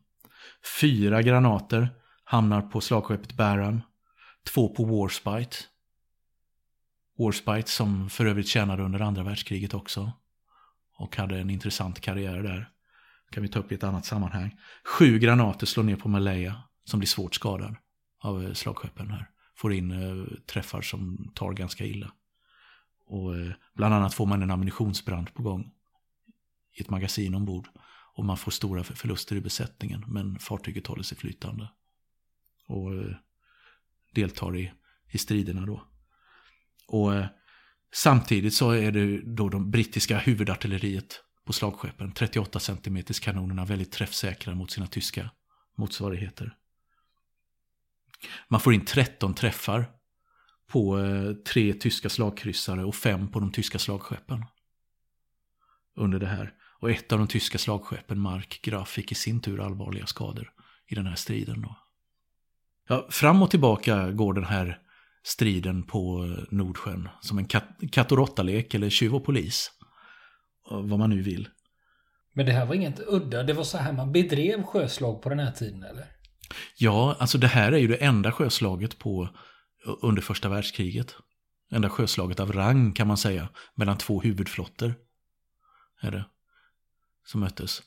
Fyra 0.81 1.23
granater 1.23 1.89
hamnar 2.25 2.63
på 2.63 2.81
slagskeppet 2.81 3.33
Barham, 3.33 3.81
två 4.45 4.69
på 4.69 4.85
Warspite. 4.85 5.57
Warspite 7.19 7.71
som 7.71 8.11
för 8.11 8.27
övrigt 8.27 8.49
tjänade 8.49 8.83
under 8.83 9.01
andra 9.01 9.23
världskriget 9.23 9.75
också. 9.75 10.13
Och 10.97 11.17
hade 11.17 11.39
en 11.39 11.51
intressant 11.51 12.01
karriär 12.01 12.43
där. 12.43 12.74
Kan 13.35 13.43
vi 13.43 13.49
ta 13.49 13.59
upp 13.59 13.73
i 13.73 13.75
ett 13.75 13.85
annat 13.85 14.07
sammanhang. 14.07 14.61
Sju 14.85 15.19
granater 15.19 15.67
slår 15.67 15.85
ner 15.85 15.97
på 15.97 16.09
Malaya 16.09 16.63
som 16.85 17.01
blir 17.01 17.07
svårt 17.07 17.35
skadad 17.35 17.77
av 18.21 18.45
eh, 18.45 18.53
slagskeppen 18.53 19.11
här. 19.11 19.31
Får 19.57 19.73
in 19.73 19.91
eh, 19.91 20.37
träffar 20.47 20.83
som 20.83 21.31
tar 21.35 21.53
ganska 21.53 21.85
illa. 21.85 22.13
Och 23.07 23.37
eh, 23.37 23.53
bland 23.75 23.95
annat 23.95 24.15
får 24.15 24.27
man 24.27 24.43
en 24.43 24.51
ammunitionsbrand 24.51 25.35
på 25.35 25.43
gång 25.43 25.73
i 26.79 26.81
ett 26.81 26.91
magasin 26.91 27.35
ombord. 27.35 27.69
Och 28.15 28.25
man 28.25 28.37
får 28.37 28.51
stora 28.51 28.85
förluster 28.85 29.37
i 29.37 29.41
besättningen 29.41 30.05
men 30.07 30.39
fartyget 30.39 30.87
håller 30.87 31.03
sig 31.03 31.19
flytande. 31.19 31.69
Och 32.67 32.95
eh, 32.95 33.17
deltar 34.15 34.57
i, 34.57 34.73
i 35.11 35.19
striderna 35.19 35.67
då. 35.67 35.85
Och 36.87 37.15
eh, 37.15 37.27
samtidigt 37.95 38.55
så 38.55 38.71
är 38.71 38.93
det 38.93 39.21
då 39.21 39.49
de 39.49 39.71
brittiska 39.71 40.19
huvudartilleriet 40.19 41.25
på 41.45 41.53
slagskeppen, 41.53 42.13
38 42.13 42.61
cm 42.61 43.05
kanonerna, 43.05 43.65
väldigt 43.65 43.93
träffsäkra 43.93 44.55
mot 44.55 44.71
sina 44.71 44.87
tyska 44.87 45.31
motsvarigheter. 45.77 46.57
Man 48.49 48.61
får 48.61 48.75
in 48.75 48.85
13 48.85 49.35
träffar 49.35 49.87
på 50.67 50.99
eh, 50.99 51.33
tre 51.33 51.73
tyska 51.73 52.09
slagkryssare 52.09 52.85
och 52.85 52.95
fem 52.95 53.29
på 53.29 53.41
de 53.41 53.53
tyska 53.53 53.79
slagskeppen. 53.79 54.45
Under 55.97 56.19
det 56.19 56.27
här. 56.27 56.55
Och 56.81 56.91
ett 56.91 57.13
av 57.13 57.19
de 57.19 57.29
tyska 57.29 57.59
slagskeppen, 57.59 58.21
Mark 58.21 58.61
Graf, 58.63 58.89
fick 58.89 59.13
i 59.13 59.15
sin 59.15 59.41
tur 59.41 59.61
allvarliga 59.61 60.07
skador 60.07 60.53
i 60.87 60.95
den 60.95 61.07
här 61.07 61.17
striden. 61.17 61.63
Då. 61.63 61.77
Ja, 62.89 63.07
fram 63.11 63.43
och 63.43 63.51
tillbaka 63.51 64.11
går 64.11 64.35
den 64.35 64.45
här 64.45 64.79
striden 65.23 65.83
på 65.83 66.25
eh, 66.25 66.45
Nordsjön 66.51 67.09
som 67.21 67.39
en 67.39 67.45
kat, 67.45 67.69
katt 67.93 68.13
och 68.13 68.19
råttalek 68.19 68.75
eller 68.75 68.91
tjuv 68.91 69.15
och 69.15 69.25
polis. 69.25 69.71
Vad 70.71 70.99
man 70.99 71.11
nu 71.11 71.23
vill. 71.23 71.49
Men 72.33 72.47
det 72.47 72.53
här 72.53 72.67
var 72.67 72.75
inget 72.75 73.01
udda. 73.07 73.43
Det 73.43 73.53
var 73.53 73.65
så 73.65 73.79
här 73.79 73.93
man 73.93 74.13
bedrev 74.13 74.63
sjöslag 74.63 75.23
på 75.23 75.29
den 75.29 75.39
här 75.39 75.53
tiden 75.53 75.83
eller? 75.83 76.07
Ja, 76.77 77.17
alltså 77.19 77.39
det 77.39 77.47
här 77.47 77.73
är 77.73 77.79
ju 77.79 77.89
det 77.89 77.97
enda 77.97 78.33
sjöslaget 78.33 78.99
på, 78.99 79.29
under 80.03 80.23
första 80.23 80.49
världskriget. 80.49 81.15
Enda 81.71 81.89
sjöslaget 81.89 82.41
av 82.41 82.53
rang 82.53 82.93
kan 82.93 83.07
man 83.07 83.17
säga, 83.17 83.49
mellan 83.75 83.99
två 83.99 84.21
huvudflottor. 84.21 84.95
Är 86.01 86.11
det. 86.11 86.25
Som 87.27 87.41
möttes. 87.41 87.83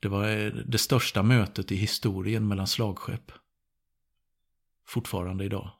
Det 0.00 0.08
var 0.08 0.28
eh, 0.28 0.52
det 0.52 0.78
största 0.78 1.22
mötet 1.22 1.72
i 1.72 1.76
historien 1.76 2.48
mellan 2.48 2.66
slagskepp. 2.66 3.32
Fortfarande 4.86 5.44
idag. 5.44 5.70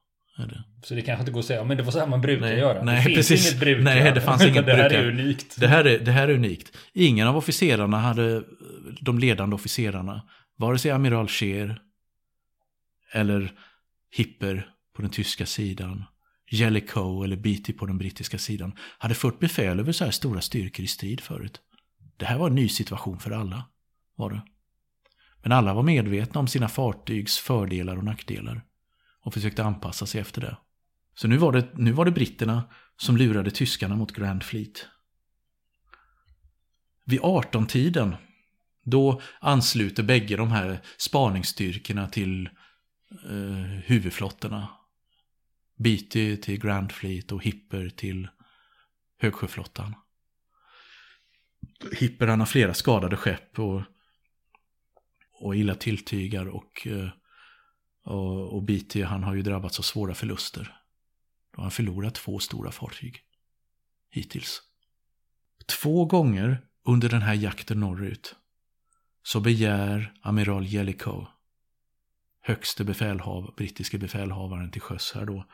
Det. 0.46 0.64
Så 0.82 0.94
det 0.94 1.02
kanske 1.02 1.20
inte 1.22 1.32
går 1.32 1.40
att 1.40 1.46
säga, 1.46 1.64
men 1.64 1.76
det 1.76 1.82
var 1.82 1.92
så 1.92 1.98
här 1.98 2.06
man 2.06 2.20
brukar 2.20 2.40
Nej, 2.46 2.58
göra. 2.58 2.82
nej, 2.82 2.96
det 2.96 3.02
finns 3.02 3.16
precis. 3.16 3.50
inget 3.50 3.60
bruk. 3.60 3.84
Nej, 3.84 4.12
det 4.12 4.20
fanns 4.20 4.42
inget 4.46 4.66
Det 4.66 4.74
här 4.74 4.88
bruk. 4.88 4.98
är 4.98 5.08
unikt. 5.08 5.56
Det 5.60 5.68
här, 5.68 5.84
är, 5.84 5.98
det 5.98 6.12
här 6.12 6.28
är 6.28 6.34
unikt. 6.34 6.76
Ingen 6.92 7.28
av 7.28 7.36
officerarna 7.36 7.98
hade, 7.98 8.42
de 9.00 9.18
ledande 9.18 9.54
officerarna, 9.54 10.22
vare 10.56 10.78
sig 10.78 10.90
amiral 10.90 11.28
Scheer 11.28 11.80
eller 13.12 13.52
Hipper 14.16 14.66
på 14.96 15.02
den 15.02 15.10
tyska 15.10 15.46
sidan, 15.46 16.04
Jellicoe 16.50 17.24
eller 17.24 17.36
Beatty 17.36 17.72
på 17.72 17.86
den 17.86 17.98
brittiska 17.98 18.38
sidan, 18.38 18.72
hade 18.98 19.14
fört 19.14 19.38
befäl 19.38 19.80
över 19.80 19.92
så 19.92 20.04
här 20.04 20.10
stora 20.10 20.40
styrkor 20.40 20.84
i 20.84 20.88
strid 20.88 21.20
förut. 21.20 21.60
Det 22.16 22.24
här 22.26 22.38
var 22.38 22.46
en 22.48 22.54
ny 22.54 22.68
situation 22.68 23.18
för 23.18 23.30
alla, 23.30 23.64
var 24.16 24.30
det. 24.30 24.42
Men 25.42 25.52
alla 25.52 25.74
var 25.74 25.82
medvetna 25.82 26.40
om 26.40 26.46
sina 26.48 26.68
fartygs 26.68 27.38
fördelar 27.38 27.96
och 27.96 28.04
nackdelar 28.04 28.62
och 29.20 29.34
försökte 29.34 29.64
anpassa 29.64 30.06
sig 30.06 30.20
efter 30.20 30.40
det. 30.40 30.56
Så 31.14 31.28
nu 31.28 31.36
var 31.36 31.52
det, 31.52 31.68
nu 31.74 31.92
var 31.92 32.04
det 32.04 32.10
britterna 32.10 32.70
som 32.96 33.16
lurade 33.16 33.50
tyskarna 33.50 33.96
mot 33.96 34.12
Grand 34.12 34.42
Fleet. 34.42 34.86
Vid 37.04 37.20
18-tiden, 37.20 38.16
då 38.84 39.20
ansluter 39.40 40.02
bägge 40.02 40.36
de 40.36 40.50
här 40.50 40.80
spaningsstyrkorna 40.96 42.08
till 42.08 42.46
eh, 43.24 43.80
huvudflottorna. 43.84 44.68
Beatty 45.76 46.36
till 46.36 46.60
Grand 46.60 46.92
Fleet 46.92 47.32
och 47.32 47.44
Hipper 47.44 47.88
till 47.88 48.28
högsjöflottan. 49.18 49.94
Hipper 51.92 52.26
han 52.26 52.40
har 52.40 52.46
flera 52.46 52.74
skadade 52.74 53.16
skepp 53.16 53.58
och, 53.58 53.82
och 55.32 55.56
illa 55.56 55.74
tilltygar 55.74 56.46
och, 56.46 56.86
eh, 56.86 57.08
och, 58.08 58.52
och 58.52 58.62
BT 58.62 59.02
han 59.02 59.22
har 59.22 59.34
ju 59.34 59.42
drabbats 59.42 59.78
av 59.78 59.82
svåra 59.82 60.14
förluster. 60.14 60.76
Då 61.52 61.58
har 61.58 61.62
han 61.62 61.70
förlorat 61.70 62.14
två 62.14 62.38
stora 62.38 62.70
fartyg 62.70 63.20
hittills. 64.10 64.62
Två 65.66 66.04
gånger 66.04 66.62
under 66.84 67.08
den 67.08 67.22
här 67.22 67.34
jakten 67.34 67.80
norrut 67.80 68.36
så 69.22 69.40
begär 69.40 70.12
amiral 70.22 70.66
Jellicoe, 70.66 71.26
högste 72.40 72.84
befälhav, 72.84 73.54
brittiske 73.56 73.98
befälhavaren 73.98 74.70
till 74.70 74.80
sjöss 74.80 75.12
här 75.14 75.26
då, 75.26 75.44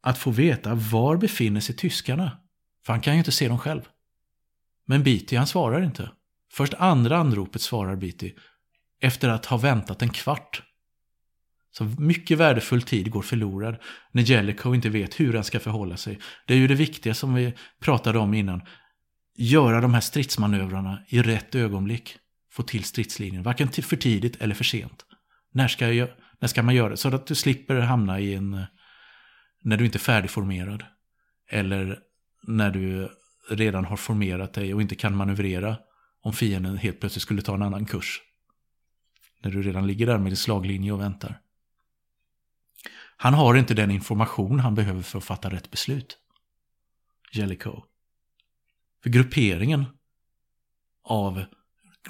att 0.00 0.18
få 0.18 0.30
veta 0.30 0.74
var 0.74 1.16
befinner 1.16 1.60
sig 1.60 1.76
tyskarna. 1.76 2.40
För 2.86 2.92
han 2.92 3.02
kan 3.02 3.12
ju 3.12 3.18
inte 3.18 3.32
se 3.32 3.48
dem 3.48 3.58
själv. 3.58 3.82
Men 4.84 5.02
Beatty 5.02 5.36
han 5.36 5.46
svarar 5.46 5.82
inte. 5.82 6.10
Först 6.52 6.74
andra 6.74 7.16
anropet 7.16 7.62
svarar 7.62 7.96
Beatty 7.96 8.34
efter 9.00 9.28
att 9.28 9.46
ha 9.46 9.56
väntat 9.56 10.02
en 10.02 10.10
kvart. 10.10 10.62
Så 11.78 11.84
mycket 11.98 12.38
värdefull 12.38 12.82
tid 12.82 13.10
går 13.10 13.22
förlorad 13.22 13.76
när 14.12 14.22
Jellicoe 14.22 14.74
inte 14.74 14.88
vet 14.88 15.20
hur 15.20 15.34
han 15.34 15.44
ska 15.44 15.60
förhålla 15.60 15.96
sig. 15.96 16.18
Det 16.46 16.54
är 16.54 16.58
ju 16.58 16.66
det 16.66 16.74
viktiga 16.74 17.14
som 17.14 17.34
vi 17.34 17.54
pratade 17.80 18.18
om 18.18 18.34
innan. 18.34 18.62
Göra 19.36 19.80
de 19.80 19.94
här 19.94 20.00
stridsmanövrarna 20.00 21.02
i 21.08 21.22
rätt 21.22 21.54
ögonblick. 21.54 22.16
Få 22.52 22.62
till 22.62 22.84
stridslinjen, 22.84 23.42
varken 23.42 23.68
för 23.68 23.96
tidigt 23.96 24.42
eller 24.42 24.54
för 24.54 24.64
sent. 24.64 25.04
När 25.52 25.68
ska, 25.68 25.92
jag, 25.92 26.08
när 26.40 26.48
ska 26.48 26.62
man 26.62 26.74
göra 26.74 26.88
det? 26.88 26.96
Så 26.96 27.14
att 27.14 27.26
du 27.26 27.34
slipper 27.34 27.80
hamna 27.80 28.20
i 28.20 28.34
en... 28.34 28.54
Eh, 28.54 28.64
när 29.62 29.76
du 29.76 29.84
inte 29.84 29.98
är 29.98 30.00
färdigformerad. 30.00 30.84
Eller 31.50 31.98
när 32.42 32.70
du 32.70 33.08
redan 33.50 33.84
har 33.84 33.96
formerat 33.96 34.54
dig 34.54 34.74
och 34.74 34.82
inte 34.82 34.94
kan 34.94 35.16
manövrera 35.16 35.76
om 36.22 36.32
fienden 36.32 36.76
helt 36.76 37.00
plötsligt 37.00 37.22
skulle 37.22 37.42
ta 37.42 37.54
en 37.54 37.62
annan 37.62 37.86
kurs. 37.86 38.20
När 39.42 39.50
du 39.50 39.62
redan 39.62 39.86
ligger 39.86 40.06
där 40.06 40.18
med 40.18 40.30
din 40.30 40.36
slaglinje 40.36 40.92
och 40.92 41.00
väntar. 41.00 41.40
Han 43.20 43.34
har 43.34 43.54
inte 43.54 43.74
den 43.74 43.90
information 43.90 44.60
han 44.60 44.74
behöver 44.74 45.02
för 45.02 45.18
att 45.18 45.24
fatta 45.24 45.50
rätt 45.50 45.70
beslut. 45.70 46.18
Jellicoe. 47.32 47.82
För 49.02 49.10
grupperingen 49.10 49.84
av 51.02 51.44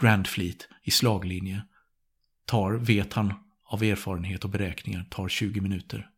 Grand 0.01 0.27
Fleet 0.27 0.69
i 0.83 0.91
slaglinje 0.91 1.63
tar, 2.45 2.73
vet 2.73 3.13
han 3.13 3.35
av 3.65 3.83
erfarenhet 3.83 4.45
och 4.45 4.51
beräkningar, 4.51 5.07
tar 5.11 5.29
20 5.29 5.61
minuter. 5.61 6.11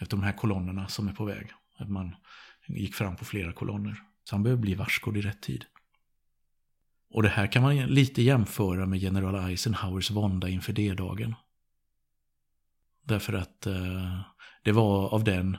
Efter 0.00 0.16
de 0.16 0.22
här 0.22 0.32
kolonnerna 0.32 0.88
som 0.88 1.08
är 1.08 1.12
på 1.12 1.24
väg. 1.24 1.50
Att 1.76 1.90
man 1.90 2.16
gick 2.66 2.94
fram 2.94 3.16
på 3.16 3.24
flera 3.24 3.52
kolonner. 3.52 4.02
Så 4.24 4.34
han 4.34 4.42
behöver 4.42 4.62
bli 4.62 4.74
varskodd 4.74 5.16
i 5.16 5.20
rätt 5.20 5.42
tid. 5.42 5.64
Och 7.10 7.22
det 7.22 7.28
här 7.28 7.52
kan 7.52 7.62
man 7.62 7.76
lite 7.76 8.22
jämföra 8.22 8.86
med 8.86 8.98
general 8.98 9.50
Eisenhowers 9.50 10.10
vånda 10.10 10.48
inför 10.48 10.72
D-dagen. 10.72 11.34
Därför 13.06 13.32
att 13.32 13.66
eh, 13.66 14.20
det 14.62 14.72
var 14.72 15.08
av 15.08 15.24
den, 15.24 15.56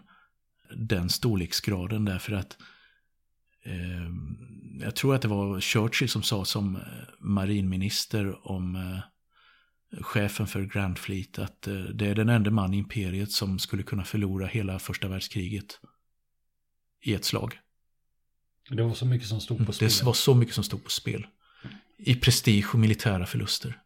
den 0.76 1.10
storleksgraden 1.10 2.06
därför 2.06 2.34
att 2.34 2.58
eh, 3.64 4.12
jag 4.80 4.96
tror 4.96 5.16
att 5.16 5.22
det 5.22 5.28
var 5.28 5.60
Churchill 5.60 6.10
som 6.10 6.24
sa 6.24 6.46
som 6.46 6.76
eh, 6.76 6.82
marinminister 7.20 8.48
om 8.52 8.76
eh, 8.76 9.00
chefen 10.02 10.48
för 10.48 10.62
Grand 10.62 10.98
Fleet 10.98 11.40
att 11.40 11.68
eh, 11.68 11.74
det 11.74 12.08
är 12.08 12.16
den 12.16 12.30
enda 12.30 12.52
man 12.52 12.74
i 12.74 12.78
imperiet 12.78 13.32
som 13.32 13.60
skulle 13.60 13.84
kunna 13.84 14.04
förlora 14.04 14.48
hela 14.48 14.80
första 14.80 15.08
världskriget 15.08 15.80
i 17.02 17.14
ett 17.14 17.26
slag. 17.26 17.60
Det 18.70 18.84
var 18.84 18.94
så 18.94 19.06
mycket 19.06 19.28
som 19.28 19.42
stod 19.42 19.66
på 19.66 19.74
spel. 19.74 19.90
Det 19.90 20.04
var 20.04 20.14
så 20.14 20.36
mycket 20.36 20.56
som 20.56 20.64
stod 20.64 20.84
på 20.84 20.90
spel. 20.90 21.28
I 21.98 22.16
prestige 22.16 22.66
och 22.74 22.80
militära 22.80 23.26
förluster. 23.26 23.82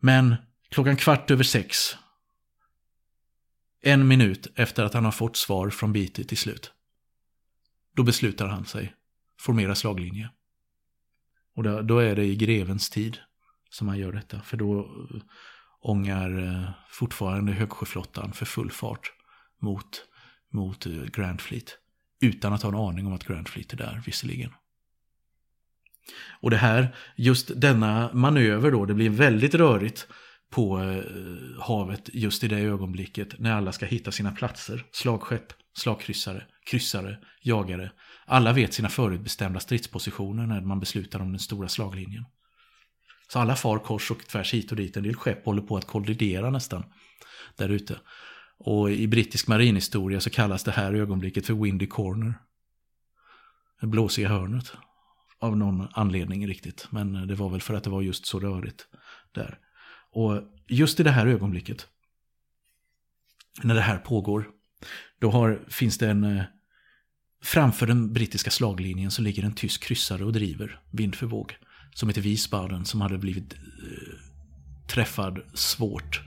Men 0.00 0.36
klockan 0.70 0.96
kvart 0.96 1.30
över 1.30 1.44
sex. 1.44 1.96
En 3.82 4.08
minut 4.08 4.46
efter 4.54 4.84
att 4.84 4.94
han 4.94 5.04
har 5.04 5.12
fått 5.12 5.36
svar 5.36 5.70
från 5.70 5.92
Beatty 5.92 6.24
till 6.24 6.38
slut. 6.38 6.72
Då 7.96 8.02
beslutar 8.02 8.46
han 8.46 8.64
sig. 8.64 8.94
Formera 9.40 9.74
slaglinje. 9.74 10.30
Och 11.54 11.62
då, 11.62 11.82
då 11.82 11.98
är 11.98 12.16
det 12.16 12.24
i 12.24 12.36
grevens 12.36 12.90
tid 12.90 13.18
som 13.70 13.88
han 13.88 13.98
gör 13.98 14.12
detta. 14.12 14.40
För 14.40 14.56
då 14.56 14.80
eh, 14.80 15.20
ångar 15.80 16.38
eh, 16.38 16.70
fortfarande 16.90 17.52
högsjöflottan 17.52 18.32
för 18.32 18.46
full 18.46 18.70
fart 18.70 19.12
mot 19.58 20.04
mot 20.50 20.86
eh, 20.86 20.92
Grand 20.92 21.40
Fleet. 21.40 21.78
Utan 22.20 22.52
att 22.52 22.62
ha 22.62 22.68
en 22.68 22.74
aning 22.74 23.06
om 23.06 23.12
att 23.12 23.24
Grand 23.24 23.48
Fleet 23.48 23.72
är 23.72 23.76
där, 23.76 24.02
visserligen. 24.06 24.50
Och 26.40 26.50
det 26.50 26.56
här, 26.56 26.96
just 27.16 27.60
denna 27.60 28.10
manöver 28.12 28.70
då, 28.70 28.86
det 28.86 28.94
blir 28.94 29.10
väldigt 29.10 29.54
rörigt 29.54 30.08
på 30.50 30.80
eh, 30.80 31.62
havet 31.62 32.10
just 32.12 32.44
i 32.44 32.48
det 32.48 32.58
ögonblicket 32.58 33.38
när 33.38 33.52
alla 33.52 33.72
ska 33.72 33.86
hitta 33.86 34.12
sina 34.12 34.32
platser. 34.32 34.84
Slagskepp, 34.92 35.52
slagkryssare, 35.76 36.46
kryssare, 36.70 37.18
jagare. 37.42 37.92
Alla 38.26 38.52
vet 38.52 38.74
sina 38.74 38.88
förutbestämda 38.88 39.60
stridspositioner 39.60 40.46
när 40.46 40.60
man 40.60 40.80
beslutar 40.80 41.20
om 41.20 41.30
den 41.30 41.38
stora 41.38 41.68
slaglinjen. 41.68 42.24
Så 43.32 43.38
alla 43.38 43.56
far 43.56 43.78
kors 43.78 44.10
och 44.10 44.26
tvärs 44.26 44.54
hit 44.54 44.70
och 44.70 44.76
dit. 44.76 44.96
En 44.96 45.02
del 45.02 45.16
skepp 45.16 45.44
håller 45.44 45.62
på 45.62 45.76
att 45.76 45.86
kollidera 45.86 46.50
nästan 46.50 46.84
där 47.56 47.68
ute. 47.68 48.00
Och 48.58 48.90
i 48.90 49.06
brittisk 49.06 49.48
marinhistoria 49.48 50.20
så 50.20 50.30
kallas 50.30 50.64
det 50.64 50.70
här 50.70 50.92
ögonblicket 50.92 51.46
för 51.46 51.54
Windy 51.54 51.86
Corner. 51.86 52.34
Det 53.80 53.86
blåsiga 53.86 54.28
hörnet. 54.28 54.72
Av 55.38 55.56
någon 55.56 55.88
anledning 55.92 56.46
riktigt. 56.46 56.88
Men 56.90 57.26
det 57.26 57.34
var 57.34 57.50
väl 57.50 57.60
för 57.60 57.74
att 57.74 57.84
det 57.84 57.90
var 57.90 58.02
just 58.02 58.26
så 58.26 58.40
rörigt 58.40 58.86
där. 59.32 59.58
Och 60.12 60.42
just 60.68 61.00
i 61.00 61.02
det 61.02 61.10
här 61.10 61.26
ögonblicket. 61.26 61.86
När 63.62 63.74
det 63.74 63.80
här 63.80 63.98
pågår. 63.98 64.48
Då 65.18 65.30
har, 65.30 65.60
finns 65.68 65.98
det 65.98 66.10
en... 66.10 66.24
Eh, 66.24 66.44
framför 67.42 67.86
den 67.86 68.12
brittiska 68.12 68.50
slaglinjen 68.50 69.10
så 69.10 69.22
ligger 69.22 69.42
en 69.44 69.54
tysk 69.54 69.82
kryssare 69.82 70.24
och 70.24 70.32
driver 70.32 70.80
vind 70.90 71.14
för 71.14 71.26
våg. 71.26 71.56
Som 71.94 72.08
heter 72.08 72.20
Wiesbaden 72.20 72.84
som 72.84 73.00
hade 73.00 73.18
blivit 73.18 73.54
eh, 73.54 73.58
träffad 74.88 75.40
svårt 75.54 76.20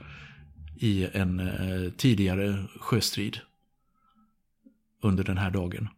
i 0.76 1.08
en 1.12 1.40
eh, 1.40 1.92
tidigare 1.96 2.64
sjöstrid 2.80 3.38
under 5.02 5.24
den 5.24 5.38
här 5.38 5.50
dagen. 5.50 5.88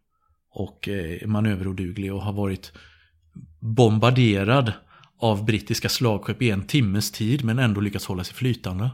Och 0.51 0.89
eh, 0.89 1.27
manöveroduglig 1.27 2.15
och 2.15 2.23
har 2.23 2.33
varit 2.33 2.73
bombarderad 3.61 4.73
av 5.19 5.45
brittiska 5.45 5.89
slagskepp 5.89 6.43
i 6.43 6.51
en 6.51 6.67
timmes 6.67 7.11
tid 7.11 7.45
men 7.45 7.59
ändå 7.59 7.81
lyckats 7.81 8.07
hålla 8.07 8.25
sig 8.25 8.35
flytande. 8.35 8.91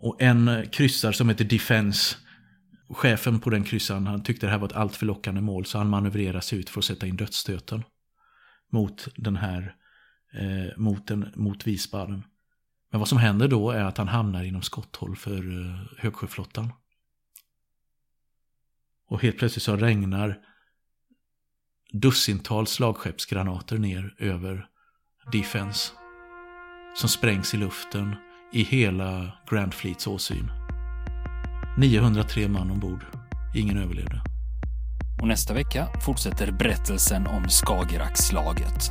Och 0.00 0.22
en 0.22 0.66
kryssare 0.72 1.12
som 1.12 1.28
heter 1.28 1.44
Defense, 1.44 2.16
chefen 2.88 3.40
på 3.40 3.50
den 3.50 3.64
kryssaren, 3.64 4.06
han 4.06 4.22
tyckte 4.22 4.46
det 4.46 4.50
här 4.50 4.58
var 4.58 4.66
ett 4.66 4.76
alltför 4.76 5.06
lockande 5.06 5.40
mål 5.40 5.64
så 5.64 5.78
han 5.78 5.88
manövrerade 5.88 6.40
sig 6.40 6.58
ut 6.58 6.70
för 6.70 6.80
att 6.80 6.84
sätta 6.84 7.06
in 7.06 7.16
dödsstöten 7.16 7.82
mot 8.72 9.08
den 9.16 9.36
här, 9.36 9.74
eh, 10.32 10.78
mot, 10.78 11.06
den, 11.06 11.32
mot 11.36 11.66
Visbaden. 11.66 12.24
Men 12.90 12.98
vad 12.98 13.08
som 13.08 13.18
händer 13.18 13.48
då 13.48 13.70
är 13.70 13.84
att 13.84 13.98
han 13.98 14.08
hamnar 14.08 14.42
inom 14.42 14.62
skotthåll 14.62 15.16
för 15.16 15.60
eh, 15.60 15.80
högsjöflottan. 15.98 16.72
Och 19.08 19.22
helt 19.22 19.38
plötsligt 19.38 19.62
så 19.62 19.76
regnar 19.76 20.38
dussintals 21.92 22.70
slagskeppsgranater 22.70 23.78
ner 23.78 24.14
över 24.18 24.66
Defense. 25.32 25.92
Som 26.96 27.08
sprängs 27.08 27.54
i 27.54 27.56
luften 27.56 28.14
i 28.52 28.62
hela 28.62 29.32
Grand 29.50 29.74
Fleets 29.74 30.06
åsyn. 30.06 30.50
903 31.78 32.48
man 32.48 32.70
ombord. 32.70 33.04
Ingen 33.56 33.78
överlevde. 33.78 34.22
Och 35.20 35.28
nästa 35.28 35.54
vecka 35.54 35.88
fortsätter 36.04 36.52
berättelsen 36.52 37.26
om 37.26 37.48
Skagerrakslaget. 37.48 38.90